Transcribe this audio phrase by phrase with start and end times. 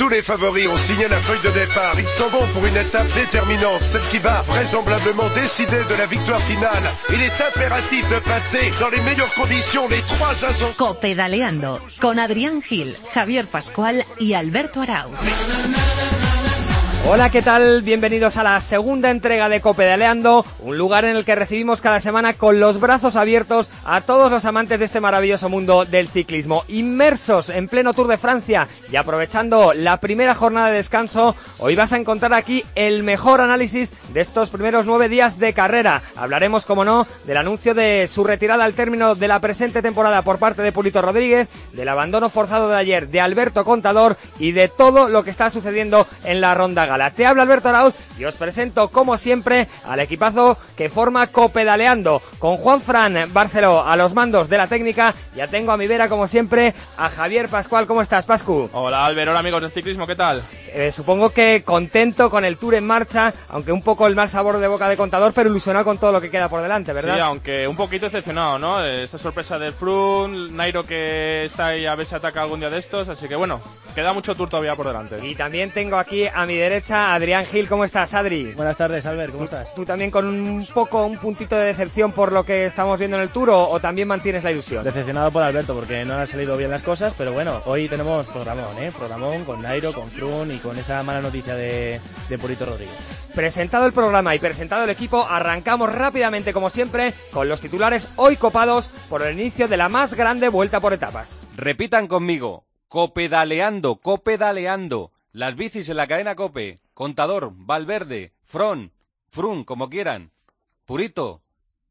[0.00, 1.92] Tous les favoris ont signé la feuille de départ.
[1.98, 6.40] Ils sont bons pour une étape déterminante, celle qui va vraisemblablement décider de la victoire
[6.40, 6.82] finale.
[7.10, 10.72] Il est impératif de passer dans les meilleures conditions les trois ascensions.
[10.78, 15.10] Copedaleando con Adrián Gil, Javier Pascual y Alberto Arau.
[17.08, 17.82] Hola, ¿qué tal?
[17.82, 22.34] Bienvenidos a la segunda entrega de Copedaleando, un lugar en el que recibimos cada semana
[22.34, 26.62] con los brazos abiertos a todos los amantes de este maravilloso mundo del ciclismo.
[26.68, 31.92] Inmersos en pleno Tour de Francia y aprovechando la primera jornada de descanso, hoy vas
[31.92, 36.02] a encontrar aquí el mejor análisis de estos primeros nueve días de carrera.
[36.14, 40.38] Hablaremos, como no, del anuncio de su retirada al término de la presente temporada por
[40.38, 45.08] parte de Pulito Rodríguez, del abandono forzado de ayer de Alberto Contador y de todo
[45.08, 47.10] lo que está sucediendo en la ronda gala.
[47.10, 52.56] Te habla Alberto Arauz y os presento, como siempre, al equipazo que forma Copedaleando, con
[52.56, 55.14] Juan Fran Barceló a los mandos de la técnica.
[55.34, 57.86] Ya tengo a mi vera, como siempre, a Javier Pascual.
[57.86, 58.68] ¿Cómo estás, Pascu?
[58.72, 59.30] Hola, Albert.
[59.30, 60.06] Hola, amigos del ciclismo.
[60.06, 60.42] ¿Qué tal?
[60.72, 64.58] Eh, supongo que contento con el Tour en marcha, aunque un poco el mal sabor
[64.58, 67.14] de boca de contador, pero ilusionado con todo lo que queda por delante, ¿verdad?
[67.14, 68.84] Sí, aunque un poquito decepcionado, ¿no?
[68.84, 72.78] Esta sorpresa del Frun, Nairo que está ahí a ver si ataca algún día de
[72.78, 73.60] estos, así que bueno,
[73.94, 75.18] queda mucho Tour todavía por delante.
[75.26, 77.68] Y también tengo aquí a mi derecha Adrián Gil.
[77.68, 78.52] ¿Cómo estás, Adri?
[78.52, 79.32] Buenas tardes, Albert.
[79.32, 79.74] ¿Cómo estás?
[79.74, 83.24] ¿Tú también con un poco, un puntito de decepción por lo que estamos viendo en
[83.24, 84.82] el Tour o, o también mantienes la ilusión?
[84.84, 88.78] Decepcionado por Alberto porque no han salido bien las cosas, pero bueno, hoy tenemos programón,
[88.78, 88.90] ¿eh?
[88.96, 92.94] Programón con Nairo, con Frun y con esa mala noticia de, de Purito Rodríguez.
[93.34, 98.36] Presentado el programa y presentado el equipo, arrancamos rápidamente, como siempre, con los titulares hoy
[98.36, 101.46] copados por el inicio de la más grande vuelta por etapas.
[101.56, 108.92] Repitan conmigo, copedaleando, copedaleando, las bicis en la cadena Cope, Contador, Valverde, Fron,
[109.28, 110.32] Frun, como quieran,
[110.84, 111.42] Purito,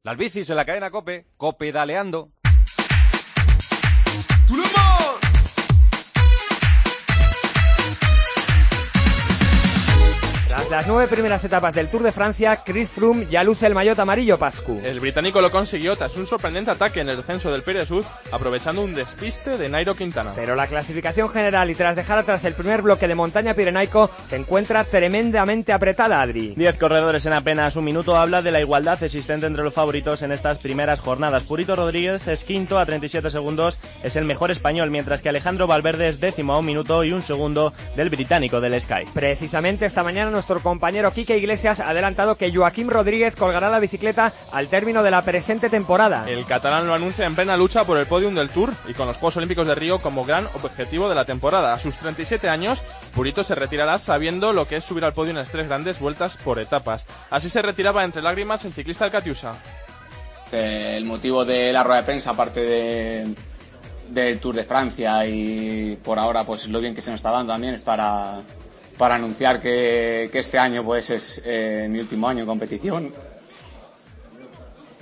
[0.04, 2.31] las bicis en la cadena Cope, copedaleando.
[10.70, 13.98] Tras las nueve primeras etapas del Tour de Francia, Chris Froome ya luce el maillot
[13.98, 14.80] amarillo Pascu.
[14.84, 18.84] El británico lo consiguió tras un sorprendente ataque en el descenso del Pire Sud, aprovechando
[18.84, 20.34] un despiste de Nairo Quintana.
[20.35, 24.35] Pero la clasificación general y tras dejar atrás el primer bloque de montaña pirenaico se
[24.35, 26.53] encuentra tremendamente apretada, Adri.
[26.56, 30.31] Diez corredores en apenas un minuto habla de la igualdad existente entre los favoritos en
[30.31, 31.44] estas primeras jornadas.
[31.44, 36.09] Purito Rodríguez es quinto a 37 segundos, es el mejor español, mientras que Alejandro Valverde
[36.09, 39.06] es décimo a un minuto y un segundo del británico del Sky.
[39.16, 44.34] Precisamente esta mañana nuestro compañero Quique Iglesias ha adelantado que Joaquim Rodríguez colgará la bicicleta
[44.52, 46.30] al término de la presente temporada.
[46.30, 49.18] El catalán lo anuncia en plena lucha por el podium del Tour y con los
[49.18, 51.74] Juegos Olímpicos de Río como gran objetivo de la temporada.
[51.74, 52.84] A sus 37 años,
[53.14, 56.38] Purito se retirará sabiendo lo que es subir al podio en las tres grandes vueltas
[56.38, 57.06] por etapas.
[57.30, 59.56] Así se retiraba entre lágrimas el ciclista del Catiusa.
[60.52, 63.36] Eh, el motivo de la rueda de prensa, aparte de,
[64.09, 67.53] del Tour de Francia y por ahora pues lo bien que se nos está dando
[67.53, 68.42] también es para,
[69.00, 73.14] para anunciar que, este año pues es eh, mi último año en competición.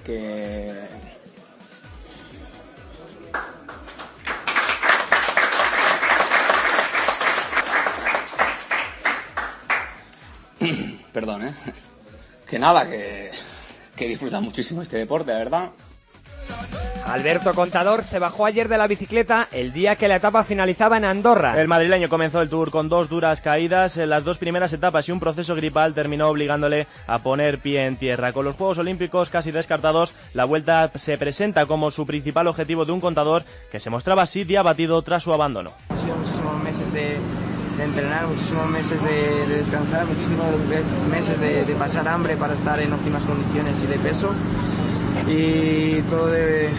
[0.06, 0.86] Que
[11.12, 11.54] Perdón, ¿eh?
[12.48, 13.32] Que nada, que,
[13.96, 15.72] que disfruta muchísimo este deporte, la verdad.
[17.08, 21.06] Alberto Contador se bajó ayer de la bicicleta el día que la etapa finalizaba en
[21.06, 21.60] Andorra.
[21.60, 25.14] El madrileño comenzó el Tour con dos duras caídas en las dos primeras etapas y
[25.14, 28.34] un proceso gripal terminó obligándole a poner pie en tierra.
[28.34, 32.92] Con los Juegos Olímpicos casi descartados, la vuelta se presenta como su principal objetivo de
[32.92, 35.72] un contador que se mostraba así de abatido tras su abandono.
[35.90, 37.18] Han sido muchísimos meses de,
[37.78, 40.46] de entrenar, muchísimos meses de, de descansar, muchísimos
[41.10, 44.34] meses de, de pasar hambre para estar en óptimas condiciones y de peso.
[45.26, 46.70] Y todo de,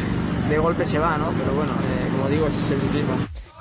[0.49, 1.31] de golpe se va, ¿no?
[1.33, 3.15] Pero bueno, eh, como digo, ese es el ciclismo.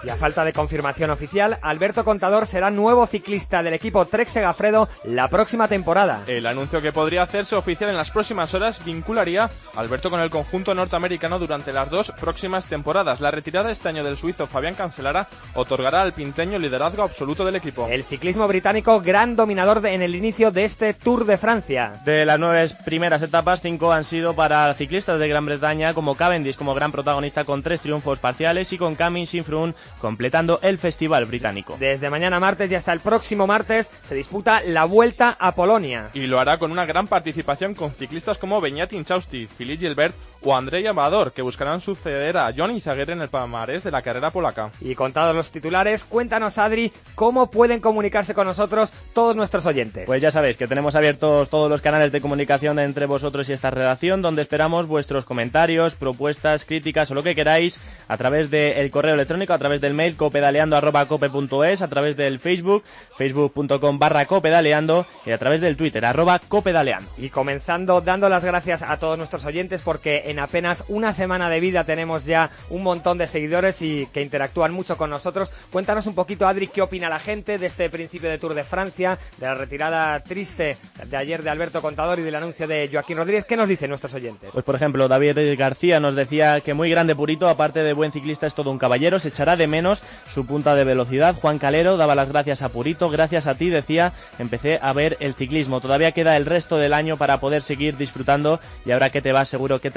[0.07, 4.88] Y a falta de confirmación oficial, Alberto Contador será nuevo ciclista del equipo Trek Segafredo
[5.03, 6.22] la próxima temporada.
[6.28, 10.29] El anuncio que podría hacerse oficial en las próximas horas vincularía a Alberto con el
[10.29, 13.19] conjunto norteamericano durante las dos próximas temporadas.
[13.19, 17.89] La retirada este año del suizo Fabián Cancelara otorgará al pinteño liderazgo absoluto del equipo.
[17.89, 22.00] El ciclismo británico, gran dominador de- en el inicio de este Tour de Francia.
[22.06, 26.56] De las nueve primeras etapas, cinco han sido para ciclistas de Gran Bretaña, como Cavendish
[26.56, 31.77] como gran protagonista con tres triunfos parciales y con Camin Sinfrun completando el festival británico.
[31.79, 36.09] Desde mañana martes y hasta el próximo martes se disputa la Vuelta a Polonia.
[36.13, 40.56] Y lo hará con una gran participación con ciclistas como Beñat Inchausti, Philippe Gilbert o
[40.56, 44.72] Andrei Amador, que buscarán suceder a Johnny Zaguer en el palmarés de la carrera polaca.
[44.81, 50.06] Y contados los titulares, cuéntanos Adri, cómo pueden comunicarse con nosotros todos nuestros oyentes.
[50.06, 53.72] Pues ya sabéis que tenemos abiertos todos los canales de comunicación entre vosotros y esta
[53.72, 59.16] redacción, donde esperamos vuestros comentarios, propuestas, críticas o lo que queráis a través del correo
[59.16, 62.84] electrónico, a través del mail copedaleando.cope.es, a través del Facebook,
[63.18, 67.10] facebook.com barra copedaleando y a través del Twitter, arroba copedaleando.
[67.18, 71.59] Y comenzando dando las gracias a todos nuestros oyentes porque en apenas una semana de
[71.59, 75.51] vida tenemos ya un montón de seguidores y que interactúan mucho con nosotros.
[75.71, 79.18] Cuéntanos un poquito, Adri, qué opina la gente de este principio de Tour de Francia,
[79.38, 83.45] de la retirada triste de ayer de Alberto Contador y del anuncio de Joaquín Rodríguez.
[83.45, 84.50] ¿Qué nos dicen nuestros oyentes?
[84.51, 88.47] Pues por ejemplo, David García nos decía que muy grande Purito, aparte de buen ciclista,
[88.47, 90.01] es todo un caballero, se echará de menos
[90.33, 91.35] su punta de velocidad.
[91.39, 95.35] Juan Calero daba las gracias a Purito, gracias a ti, decía, empecé a ver el
[95.35, 95.79] ciclismo.
[95.79, 99.50] Todavía queda el resto del año para poder seguir disfrutando y ahora que te vas
[99.50, 99.91] seguro que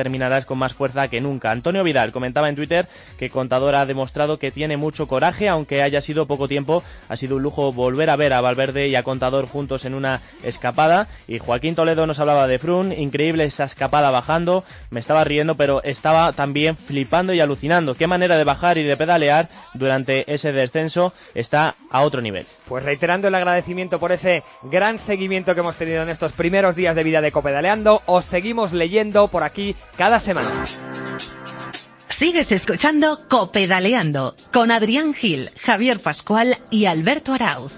[0.46, 1.50] con más fuerza que nunca.
[1.50, 2.87] Antonio Vidal comentaba en Twitter
[3.19, 6.82] que Contador ha demostrado que tiene mucho coraje, aunque haya sido poco tiempo.
[7.08, 10.20] Ha sido un lujo volver a ver a Valverde y a Contador juntos en una
[10.43, 11.08] escapada.
[11.26, 14.62] Y Joaquín Toledo nos hablaba de Frun, increíble esa escapada bajando.
[14.90, 17.94] Me estaba riendo, pero estaba también flipando y alucinando.
[17.94, 22.46] Qué manera de bajar y de pedalear durante ese descenso está a otro nivel.
[22.70, 26.94] Pues reiterando el agradecimiento por ese gran seguimiento que hemos tenido en estos primeros días
[26.94, 30.52] de vida de Copedaleando, os seguimos leyendo por aquí cada semana.
[32.08, 37.72] Sigues escuchando Copedaleando con Adrián Gil, Javier Pascual y Alberto Arauz.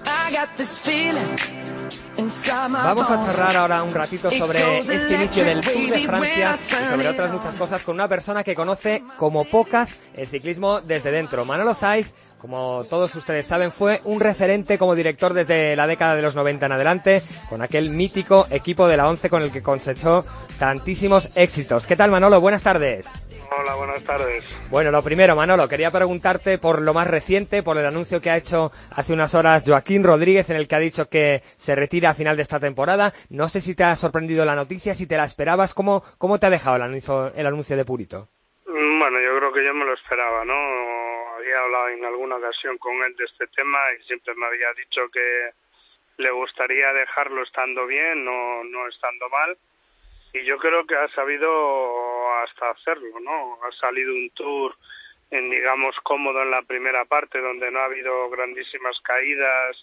[2.69, 7.09] Vamos a cerrar ahora un ratito sobre este inicio del Tour de Francia y sobre
[7.09, 11.45] otras muchas cosas con una persona que conoce como pocas el ciclismo desde dentro.
[11.45, 12.13] Manolo Saiz,
[12.43, 16.67] como todos ustedes saben, fue un referente como director desde la década de los 90
[16.67, 20.25] en adelante, con aquel mítico equipo de la 11 con el que cosechó
[20.59, 21.87] tantísimos éxitos.
[21.87, 22.41] ¿Qué tal Manolo?
[22.41, 23.09] Buenas tardes.
[23.57, 24.69] Hola, buenas tardes.
[24.71, 28.39] Bueno, lo primero, Manolo, quería preguntarte por lo más reciente, por el anuncio que ha
[28.39, 32.15] hecho hace unas horas Joaquín Rodríguez, en el que ha dicho que se retira a
[32.15, 33.13] final de esta temporada.
[33.29, 35.75] No sé si te ha sorprendido la noticia, si te la esperabas.
[35.75, 38.29] ¿Cómo, cómo te ha dejado el anuncio, el anuncio de Purito?
[38.67, 41.12] Bueno, yo creo que yo me lo esperaba, ¿no?
[41.43, 45.09] Había hablado en alguna ocasión con él de este tema y siempre me había dicho
[45.11, 45.51] que
[46.19, 49.59] le gustaría dejarlo estando bien, no, no estando mal
[50.33, 53.59] y yo creo que ha sabido hasta hacerlo, ¿no?
[53.65, 54.75] Ha salido un tour,
[55.31, 59.77] en, digamos, cómodo en la primera parte, donde no ha habido grandísimas caídas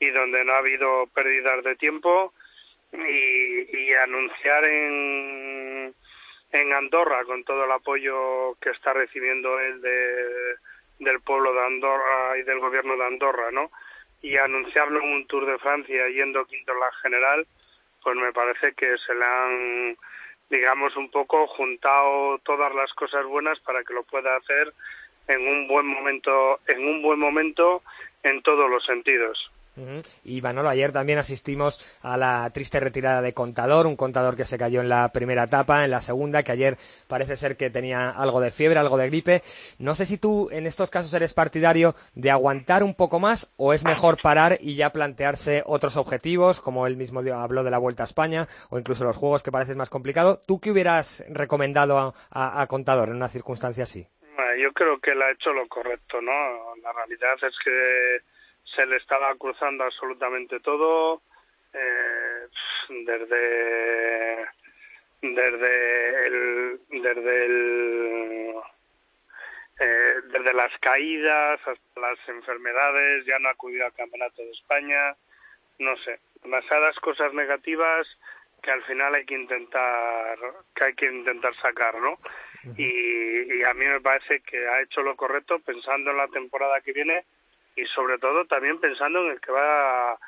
[0.00, 2.32] y donde no ha habido pérdidas de tiempo,
[2.92, 5.94] y, y anunciar en,
[6.52, 10.56] en Andorra, con todo el apoyo que está recibiendo él de,
[10.98, 13.70] del pueblo de Andorra y del gobierno de Andorra, ¿no?
[14.22, 17.46] Y anunciarlo en un Tour de Francia yendo quinto en la general,
[18.02, 19.96] pues me parece que se le han,
[20.50, 24.72] digamos, un poco juntado todas las cosas buenas para que lo pueda hacer
[25.28, 27.82] en un buen momento, en un buen momento
[28.22, 29.50] en todos los sentidos.
[30.24, 34.58] Y Manolo, ayer también asistimos a la triste retirada de Contador, un contador que se
[34.58, 36.76] cayó en la primera etapa, en la segunda, que ayer
[37.08, 39.42] parece ser que tenía algo de fiebre, algo de gripe.
[39.78, 43.72] No sé si tú en estos casos eres partidario de aguantar un poco más o
[43.72, 48.04] es mejor parar y ya plantearse otros objetivos, como él mismo habló de la Vuelta
[48.04, 50.40] a España o incluso los Juegos que parece más complicado.
[50.46, 54.06] ¿Tú qué hubieras recomendado a, a Contador en una circunstancia así?
[54.60, 56.32] Yo creo que él ha hecho lo correcto, ¿no?
[56.82, 58.20] La realidad es que
[58.74, 61.22] se le estaba cruzando absolutamente todo,
[61.72, 62.48] eh,
[62.88, 64.46] desde
[65.22, 68.54] desde el desde el
[69.80, 75.16] eh, desde las caídas hasta las enfermedades, ya no acudió al campeonato de España,
[75.78, 78.06] no sé, demasiadas cosas negativas
[78.62, 80.38] que al final hay que intentar
[80.74, 82.18] que hay que intentar sacar, ¿no?
[82.78, 86.80] y, y a mí me parece que ha hecho lo correcto pensando en la temporada
[86.80, 87.24] que viene
[87.76, 90.18] y sobre todo también pensando en el que va a,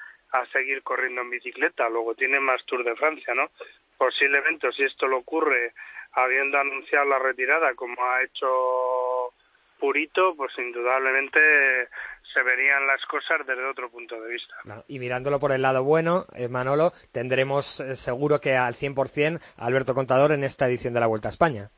[0.53, 3.51] seguir corriendo en bicicleta, luego tiene más Tour de Francia, ¿no?
[3.97, 5.73] Posiblemente si esto le ocurre
[6.13, 9.33] habiendo anunciado la retirada como ha hecho
[9.79, 11.89] Purito, pues indudablemente
[12.35, 14.55] se verían las cosas desde otro punto de vista.
[14.89, 19.67] Y mirándolo por el lado bueno, eh, Manolo, tendremos eh, seguro que al 100% a
[19.67, 21.71] Alberto Contador en esta edición de la Vuelta a España.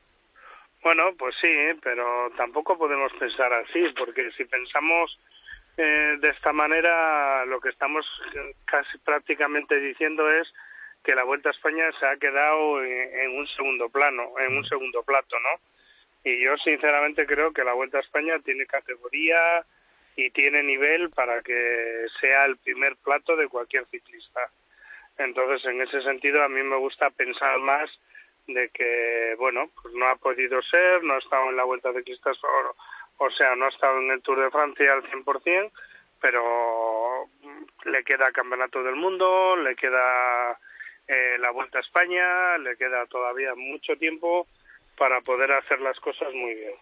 [0.82, 1.48] Bueno, pues sí,
[1.82, 5.18] pero tampoco podemos pensar así, porque si pensamos
[5.80, 8.04] eh, de esta manera lo que estamos
[8.64, 10.52] casi prácticamente diciendo es
[11.04, 15.04] que la Vuelta a España se ha quedado en, un segundo plano, en un segundo
[15.04, 15.60] plato, ¿no?
[16.24, 19.64] Y yo sinceramente creo que la Vuelta a España tiene categoría
[20.16, 24.50] y tiene nivel para que sea el primer plato de cualquier ciclista.
[25.16, 27.88] Entonces, en ese sentido, a mí me gusta pensar más
[28.48, 32.02] de que, bueno, pues no ha podido ser, no ha estado en la Vuelta de
[32.02, 32.36] Cristas,
[33.18, 35.70] o, sea, no ha estado en el Tour de Francia al 100%,
[36.20, 37.28] pero
[37.84, 40.58] le queda Campeonato del Mundo, le queda
[41.06, 44.46] eh, la Vuelta a España, le queda todavía mucho tiempo
[44.96, 46.74] para poder hacer las cosas muy bien.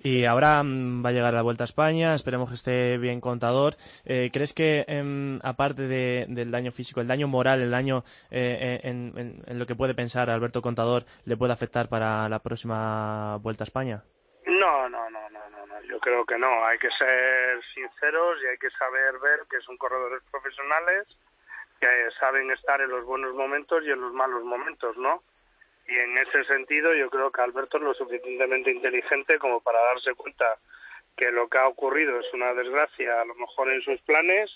[0.00, 3.74] Y ahora va a llegar la Vuelta a España, esperemos que esté bien contador.
[4.04, 9.42] Eh, ¿Crees que, em, aparte del daño físico, el daño moral, el daño eh, en,
[9.48, 14.04] lo que puede pensar Alberto Contador, le puede afectar para la próxima Vuelta a España?
[14.46, 15.82] No, no, no, no, no, no.
[15.82, 16.64] yo creo que no.
[16.64, 21.06] Hay que ser sinceros y hay que saber ver que son corredores profesionales
[21.80, 21.86] que
[22.18, 25.22] saben estar en los buenos momentos y en los malos momentos, ¿no?
[25.86, 30.14] Y en ese sentido yo creo que Alberto es lo suficientemente inteligente como para darse
[30.14, 30.58] cuenta
[31.16, 34.50] que lo que ha ocurrido es una desgracia, a lo mejor en sus planes,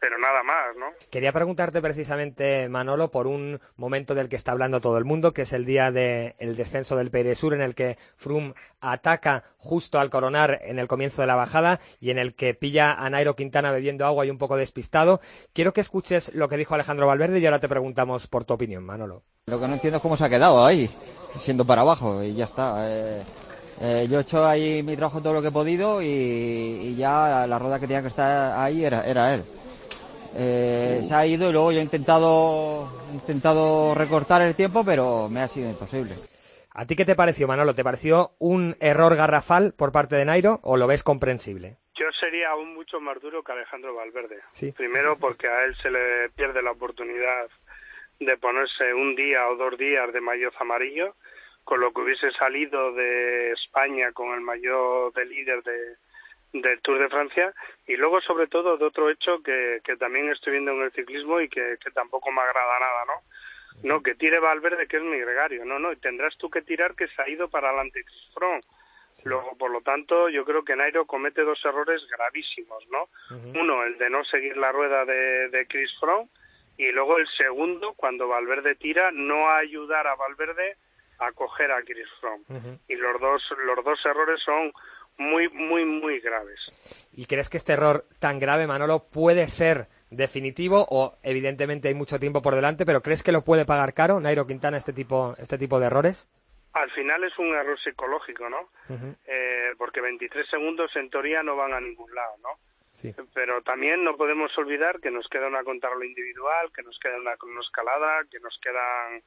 [0.00, 0.86] pero nada más, ¿no?
[1.10, 5.42] Quería preguntarte precisamente, Manolo, por un momento del que está hablando todo el mundo, que
[5.42, 10.60] es el día del descenso del Sur, en el que Froome ataca justo al coronar
[10.62, 14.06] en el comienzo de la bajada y en el que pilla a Nairo Quintana bebiendo
[14.06, 15.20] agua y un poco despistado.
[15.52, 18.84] Quiero que escuches lo que dijo Alejandro Valverde y ahora te preguntamos por tu opinión,
[18.84, 19.24] Manolo.
[19.46, 20.88] Lo que no entiendo es cómo se ha quedado ahí,
[21.38, 22.86] siendo para abajo y ya está.
[22.88, 23.22] Eh,
[23.80, 27.58] eh, yo he hecho ahí mi trabajo todo lo que he podido y, ya la,
[27.58, 29.44] rueda que tenía que estar ahí era, era él.
[30.36, 35.40] Eh, se ha ido y luego yo he intentado, intentado recortar el tiempo, pero me
[35.40, 36.14] ha sido imposible.
[36.74, 37.74] ¿A ti qué te pareció, Manolo?
[37.74, 41.76] ¿Te pareció un error garrafal por parte de Nairo o lo ves comprensible?
[41.94, 44.38] Yo sería aún mucho más duro que Alejandro Valverde.
[44.76, 47.48] Primero porque a él se le pierde la oportunidad
[48.20, 51.16] de ponerse un día o dos días de maillot amarillo,
[51.64, 55.96] con lo que hubiese salido de España con el maillot de líder de,
[56.52, 57.52] del Tour de Francia
[57.86, 61.40] y luego sobre todo de otro hecho que, que también estoy viendo en el ciclismo
[61.40, 63.12] y que, que tampoco me agrada nada, ¿no?
[63.84, 66.94] No, que tire Valverde que es mi gregario, no, no, y tendrás tú que tirar
[66.94, 68.64] que se ha ido para adelante Front.
[69.24, 73.08] Luego, por lo tanto, yo creo que Nairo comete dos errores gravísimos, ¿no?
[73.58, 76.28] Uno, el de no seguir la rueda de, de Chris Froome
[76.76, 80.76] y luego el segundo, cuando Valverde tira, no ayudar a Valverde
[81.18, 82.44] a coger a Chris Froome.
[82.86, 84.72] Y los dos, los dos errores son
[85.18, 86.60] muy, muy, muy graves.
[87.12, 92.18] ¿Y crees que este error tan grave, Manolo, puede ser definitivo o evidentemente hay mucho
[92.18, 95.58] tiempo por delante, pero crees que lo puede pagar caro Nairo Quintana este tipo, este
[95.58, 96.30] tipo de errores?
[96.72, 98.68] Al final es un error psicológico, ¿no?
[99.26, 102.50] eh, porque 23 segundos en teoría no van a ningún lado, ¿no?
[103.32, 107.60] Pero también no podemos olvidar que nos queda una contrarreloj individual, que nos queda una
[107.60, 109.22] escalada, que nos quedan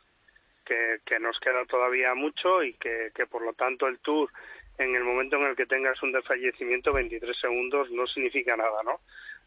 [0.66, 4.30] que, que nos queda todavía mucho y que, que por lo tanto el Tour
[4.78, 9.00] en el momento en el que tengas un desfallecimiento 23 segundos no significa nada, ¿no?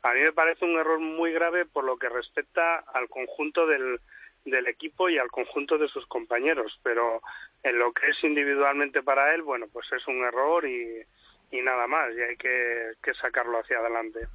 [0.02, 4.00] A mí me parece un error muy grave por lo que respecta al conjunto del,
[4.44, 7.22] del equipo y al conjunto de sus compañeros, pero
[7.62, 11.02] en lo que es individualmente para él, bueno, pues es un error y,
[11.50, 14.26] y nada más, y hay que, sacarlo hacia adelante.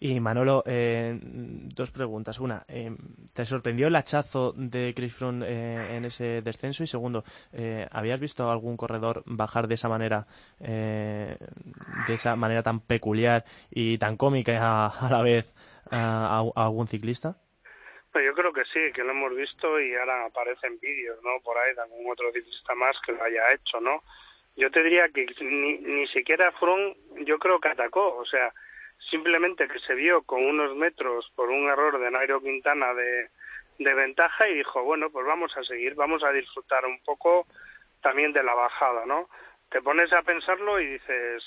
[0.00, 2.38] Y Manolo, eh, dos preguntas.
[2.38, 2.90] Una, eh,
[3.34, 6.84] ¿te sorprendió el hachazo de Chris Froome eh, en ese descenso?
[6.84, 7.24] Y segundo,
[7.90, 10.26] ¿habías visto algún corredor bajar de esa manera,
[10.58, 11.36] de
[12.08, 15.52] esa manera tan peculiar y tan cómica a, la vez
[15.90, 17.36] a, algún ciclista?
[18.12, 21.40] Pues yo creo que sí, que lo hemos visto y ahora aparecen vídeos, ¿no?
[21.42, 24.02] Por ahí de algún otro ciclista más que lo haya hecho, ¿no?
[24.58, 28.52] yo te diría que ni, ni siquiera Froome yo creo que atacó, o sea,
[29.10, 33.30] simplemente que se vio con unos metros por un error de Nairo Quintana de,
[33.78, 37.46] ventaja y dijo, bueno, pues vamos a seguir, vamos a disfrutar un poco
[38.02, 39.28] también de la bajada, ¿no?
[39.70, 41.42] Te pones a pensarlo y dices,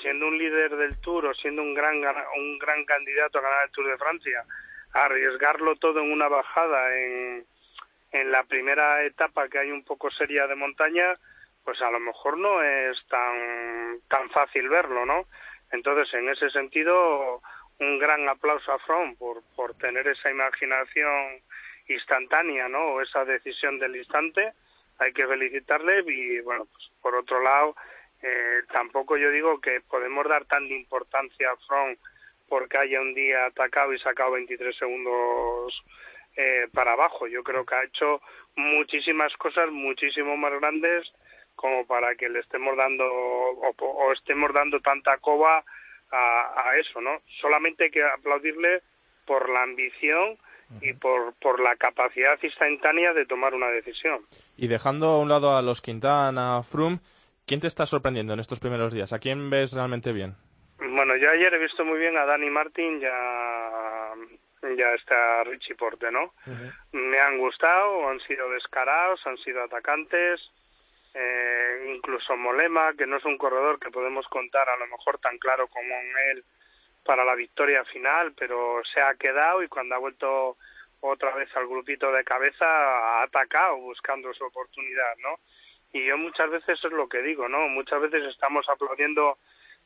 [0.00, 1.96] siendo un líder del Tour o siendo un gran
[2.36, 4.44] un gran candidato a ganar el Tour de Francia,
[4.92, 7.46] arriesgarlo todo en una bajada en,
[8.12, 11.16] en la primera etapa que hay un poco seria de montaña,
[11.64, 15.26] pues a lo mejor no es tan, tan fácil verlo, ¿no?
[15.72, 17.40] Entonces, en ese sentido,
[17.80, 21.42] un gran aplauso a From por, por tener esa imaginación
[21.88, 22.94] instantánea, ¿no?
[22.94, 24.52] O esa decisión del instante.
[24.98, 27.74] Hay que felicitarle y, bueno, pues por otro lado,
[28.22, 31.96] eh, tampoco yo digo que podemos dar tanta importancia a From
[32.48, 35.82] porque haya un día atacado y sacado 23 segundos
[36.36, 37.26] eh, para abajo.
[37.26, 38.20] Yo creo que ha hecho
[38.56, 41.10] muchísimas cosas muchísimo más grandes
[41.54, 45.64] como para que le estemos dando o, estemos dando tanta coba
[46.10, 47.22] a, eso, ¿no?
[47.40, 48.82] Solamente hay que aplaudirle
[49.26, 50.36] por la ambición
[50.80, 54.20] y por, por la capacidad instantánea de tomar una decisión.
[54.56, 57.00] Y dejando a un lado a los Quintana, Froome,
[57.46, 59.12] ¿quién te está sorprendiendo en estos primeros días?
[59.12, 60.34] ¿A quién ves realmente bien?
[60.78, 64.14] Bueno, yo ayer he visto muy bien a Dani Martín y a,
[64.76, 66.32] ya está Richie Porte, ¿no?
[66.92, 70.40] Me han gustado, han sido descarados, han sido atacantes,
[71.14, 75.38] eh, incluso Molema, que no es un corredor que podemos contar a lo mejor tan
[75.38, 76.44] claro como en él
[77.04, 80.56] para la victoria final, pero se ha quedado y cuando ha vuelto
[81.00, 85.38] otra vez al grupito de cabeza ha atacado buscando su oportunidad, ¿no?
[85.92, 87.68] Y yo muchas veces es lo que digo, ¿no?
[87.68, 89.38] Muchas veces estamos aplaudiendo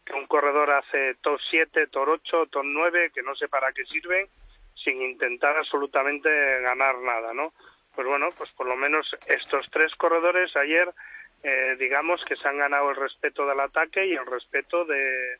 [0.05, 3.85] que un corredor hace top 7, top 8, top 9, que no sé para qué
[3.87, 4.29] sirven,
[4.75, 6.29] sin intentar absolutamente
[6.61, 7.53] ganar nada, ¿no?
[7.95, 10.93] Pues bueno, pues por lo menos estos tres corredores ayer,
[11.49, 15.39] eh, digamos que se han ganado el respeto del ataque y el respeto de,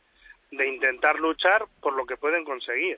[0.51, 2.97] de intentar luchar por lo que pueden conseguir.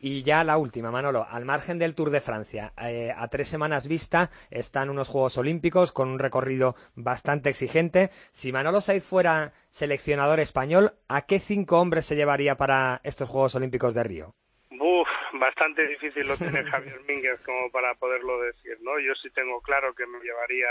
[0.00, 3.86] Y ya la última, Manolo, al margen del Tour de Francia, eh, a tres semanas
[3.86, 8.08] vista están unos Juegos Olímpicos con un recorrido bastante exigente.
[8.32, 13.54] Si Manolo Saiz fuera seleccionador español, ¿a qué cinco hombres se llevaría para estos Juegos
[13.54, 14.34] Olímpicos de Río?
[14.70, 18.98] Uf, bastante difícil lo tiene Javier Mínguez como para poderlo decir, ¿no?
[18.98, 20.68] Yo sí tengo claro que me llevaría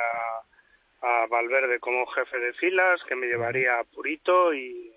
[1.01, 4.91] a Valverde como jefe de filas, que me llevaría a Purito y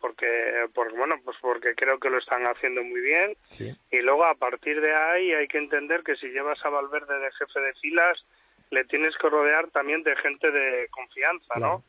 [0.00, 3.36] porque, porque bueno, pues porque creo que lo están haciendo muy bien.
[3.90, 7.32] Y luego a partir de ahí hay que entender que si llevas a Valverde de
[7.32, 8.24] jefe de filas,
[8.70, 11.84] le tienes que rodear también de gente de confianza, ¿no?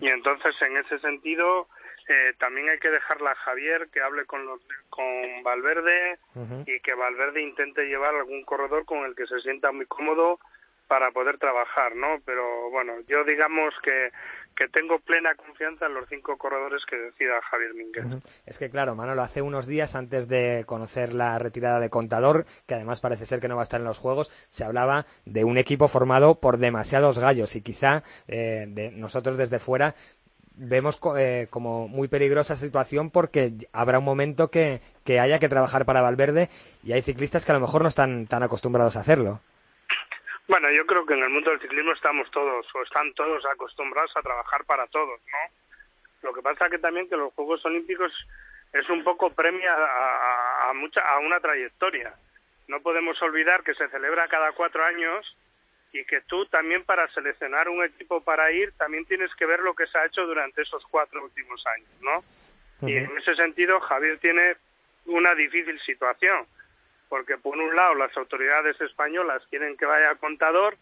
[0.00, 1.68] Y entonces en ese sentido
[2.08, 6.18] eh, también hay que dejarla a Javier que hable con los, con Valverde
[6.66, 10.38] y que Valverde intente llevar algún corredor con el que se sienta muy cómodo
[10.90, 12.20] para poder trabajar, ¿no?
[12.26, 14.10] Pero bueno, yo digamos que
[14.56, 18.04] que tengo plena confianza en los cinco corredores que decida Javier Mínguez.
[18.44, 22.74] Es que claro, Manolo, hace unos días antes de conocer la retirada de Contador, que
[22.74, 25.56] además parece ser que no va a estar en los Juegos, se hablaba de un
[25.56, 29.94] equipo formado por demasiados gallos y quizá eh, de nosotros desde fuera
[30.56, 35.86] vemos eh, como muy peligrosa situación porque habrá un momento que, que haya que trabajar
[35.86, 36.50] para Valverde
[36.82, 39.40] y hay ciclistas que a lo mejor no están tan acostumbrados a hacerlo.
[40.50, 44.10] Bueno, yo creo que en el mundo del ciclismo estamos todos, o están todos acostumbrados
[44.16, 46.28] a trabajar para todos, ¿no?
[46.28, 48.12] Lo que pasa que también que los Juegos Olímpicos
[48.72, 52.14] es un poco premia a, mucha, a una trayectoria.
[52.66, 55.36] No podemos olvidar que se celebra cada cuatro años
[55.92, 59.74] y que tú también para seleccionar un equipo para ir también tienes que ver lo
[59.74, 62.88] que se ha hecho durante esos cuatro últimos años, ¿no?
[62.88, 64.56] Y en ese sentido Javier tiene
[65.04, 66.44] una difícil situación
[67.10, 70.78] porque por un lado las autoridades españolas quieren que vaya contador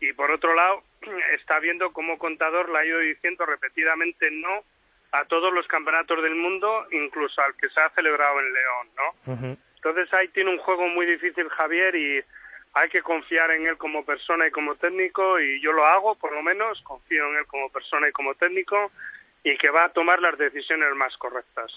[0.00, 0.82] y por otro lado
[1.34, 4.64] está viendo cómo contador le ha ido diciendo repetidamente no
[5.12, 9.56] a todos los campeonatos del mundo, incluso al que se ha celebrado en León, ¿no?
[9.76, 12.24] Entonces ahí tiene un juego muy difícil Javier y
[12.72, 16.32] hay que confiar en él como persona y como técnico y yo lo hago, por
[16.32, 18.90] lo menos, confío en él como persona y como técnico
[19.44, 21.72] y que va a tomar las decisiones más correctas.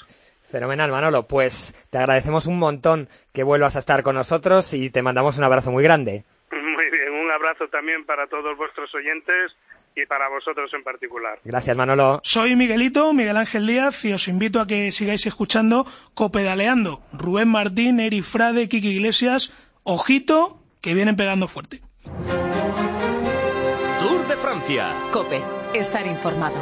[0.50, 1.28] Fenomenal, Manolo.
[1.28, 5.44] Pues te agradecemos un montón que vuelvas a estar con nosotros y te mandamos un
[5.44, 6.24] abrazo muy grande.
[6.52, 9.52] Muy bien, un abrazo también para todos vuestros oyentes
[9.96, 11.40] y para vosotros en particular.
[11.44, 12.20] Gracias, Manolo.
[12.24, 17.02] Soy Miguelito, Miguel Ángel Díaz, y os invito a que sigáis escuchando Copedaleando.
[17.12, 19.52] Rubén Martín, Eri Frade, Kiki Iglesias.
[19.84, 21.82] Ojito, que vienen pegando fuerte.
[24.00, 24.94] Tour de Francia.
[25.12, 25.42] Cope,
[25.74, 26.62] estar informado.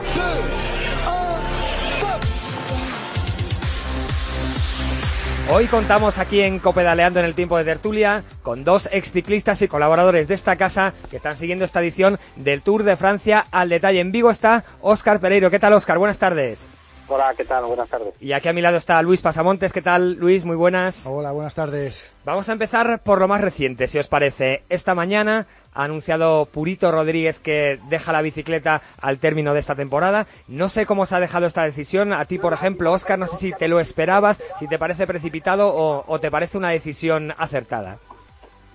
[5.48, 10.28] Hoy contamos aquí en Copedaleando en el tiempo de tertulia con dos exciclistas y colaboradores
[10.28, 14.00] de esta casa que están siguiendo esta edición del Tour de Francia al detalle.
[14.00, 15.52] En Vigo está Óscar Pereiro.
[15.52, 16.00] ¿Qué tal, Óscar?
[16.00, 16.68] Buenas tardes.
[17.08, 17.66] Hola, ¿qué tal?
[17.66, 18.14] Buenas tardes.
[18.20, 19.72] Y aquí a mi lado está Luis Pasamontes.
[19.72, 20.44] ¿Qué tal, Luis?
[20.44, 21.06] Muy buenas.
[21.06, 22.12] Hola, buenas tardes.
[22.26, 24.64] Vamos a empezar por lo más reciente, si os parece.
[24.70, 30.26] Esta mañana ha anunciado Purito Rodríguez que deja la bicicleta al término de esta temporada.
[30.48, 32.12] No sé cómo se ha dejado esta decisión.
[32.12, 35.72] A ti, por ejemplo, Oscar, no sé si te lo esperabas, si te parece precipitado
[35.76, 38.00] o, te parece una decisión acertada.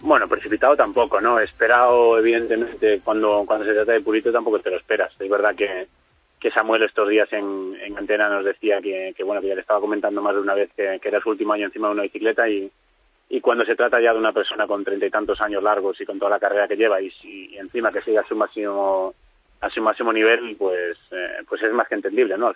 [0.02, 1.40] Bueno, precipitado tampoco, ¿no?
[1.40, 5.12] Esperado, evidentemente, cuando, cuando se trata de Purito tampoco te lo esperas.
[5.18, 5.88] Es verdad que,
[6.40, 9.80] que Samuel estos días en, en antena nos decía que, bueno que ya le estaba
[9.80, 12.70] comentando más de una vez que, era su último año encima de una bicicleta y,
[13.28, 16.06] y cuando se trata ya de una persona con treinta y tantos años largos y
[16.06, 17.12] con toda la carrera que lleva y,
[17.58, 19.14] encima que sigue a su máximo
[19.60, 22.54] a su máximo nivel pues eh, pues es más que entendible no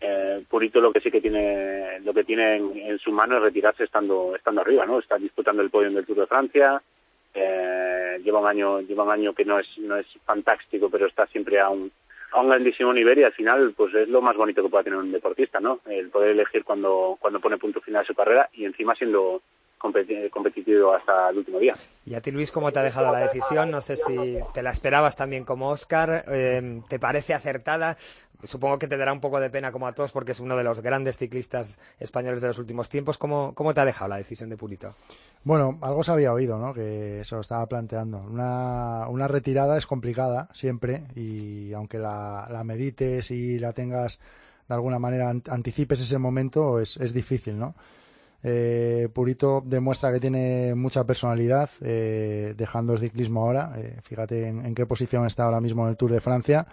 [0.00, 3.84] eh, Purito lo que sí que tiene lo que tiene en, su mano es retirarse
[3.84, 6.82] estando estando arriba no está disputando el podio del Tour de Francia
[7.32, 11.28] eh, lleva un año lleva un año que no es no es fantástico pero está
[11.28, 11.92] siempre a un
[12.32, 14.98] a un grandísimo nivel y al final pues es lo más bonito que pueda tener
[14.98, 15.80] un deportista, ¿no?
[15.86, 19.42] El poder elegir cuando, cuando pone punto final a su carrera y encima siendo
[19.82, 21.74] competitivo hasta el último día.
[22.06, 23.70] Y a ti, Luis, ¿cómo te ha dejado la decisión?
[23.70, 26.24] No sé si te la esperabas también como Oscar.
[26.28, 27.96] Eh, ¿Te parece acertada?
[28.44, 30.64] Supongo que te dará un poco de pena como a todos porque es uno de
[30.64, 33.16] los grandes ciclistas españoles de los últimos tiempos.
[33.16, 34.94] ¿Cómo, cómo te ha dejado la decisión de Purito?
[35.44, 36.74] Bueno, algo se había oído, ¿no?
[36.74, 38.18] Que se lo estaba planteando.
[38.18, 44.18] Una, una retirada es complicada siempre y aunque la, la medites y la tengas
[44.68, 47.74] de alguna manera anticipes ese momento, es, es difícil, ¿no?
[48.44, 53.72] Eh, Purito demuestra que tiene mucha personalidad, eh, dejando el ciclismo ahora.
[53.76, 56.66] Eh, fíjate en, qué posición está ahora mismo en el Tour de Francia.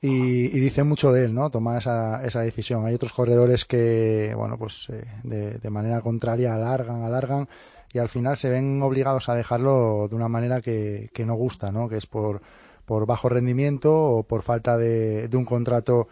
[0.00, 1.50] Y, dice mucho de él, ¿no?
[1.50, 2.84] Tomar esa, esa decisión.
[2.84, 4.88] Hay otros corredores que, bueno, pues
[5.22, 7.48] de, de, manera contraria alargan, alargan
[7.90, 11.72] y al final se ven obligados a dejarlo de una manera que, que no gusta,
[11.72, 11.88] ¿no?
[11.88, 12.42] Que es por,
[12.84, 16.08] por bajo rendimiento o por falta de, de un contrato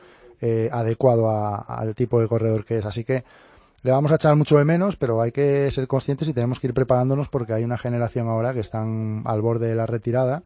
[0.73, 2.85] adecuado al tipo de corredor que es.
[2.85, 3.25] Así que
[3.83, 6.69] le vamos a echar mucho de menos, pero hay que ser conscientes y tenemos que
[6.69, 10.43] ir preparándonos porque hay una generación ahora que están al borde de la retirada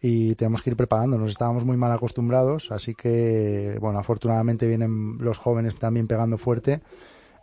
[0.00, 1.30] y tenemos que ir preparándonos.
[1.30, 6.80] Estábamos muy mal acostumbrados, así que, bueno, afortunadamente vienen los jóvenes también pegando fuerte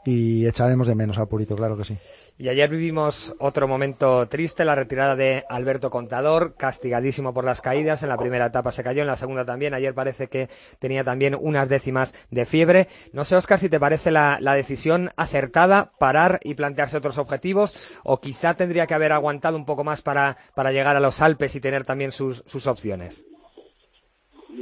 [0.06, 1.96] y echaremos de menos a Purito, claro que sí.
[2.42, 8.02] Y ayer vivimos otro momento triste, la retirada de Alberto Contador, castigadísimo por las caídas.
[8.02, 9.74] En la primera etapa se cayó, en la segunda también.
[9.74, 10.48] Ayer parece que
[10.80, 12.88] tenía también unas décimas de fiebre.
[13.12, 18.22] No sé, Oscar, si te parece la, decisión acertada, parar y plantearse otros objetivos, o
[18.22, 21.62] quizá tendría que haber aguantado un poco más para, para llegar a los Alpes y
[21.62, 23.28] tener también sus, sus opciones.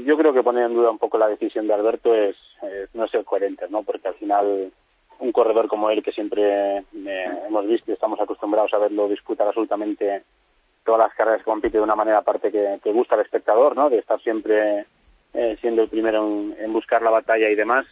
[0.03, 3.07] Yo creo que poner en duda un poco la decisión de Alberto es, es no
[3.07, 3.83] ser coherente, ¿no?
[3.83, 4.71] Porque al final
[5.19, 9.47] un corredor como él que siempre eh, hemos visto y estamos acostumbrados a verlo disputar
[9.47, 10.23] absolutamente
[10.83, 13.89] todas las carreras que compite de una manera aparte que, gusta al espectador, ¿no?
[13.89, 14.85] De estar siempre
[15.33, 16.25] eh, siendo el primero
[16.57, 17.85] en, buscar la batalla y demás.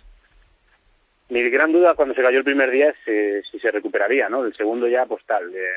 [1.27, 4.45] Mi gran duda cuando se cayó el primer día es si se recuperaría, ¿no?
[4.45, 5.53] El segundo ya, pues tal.
[5.53, 5.67] Eh,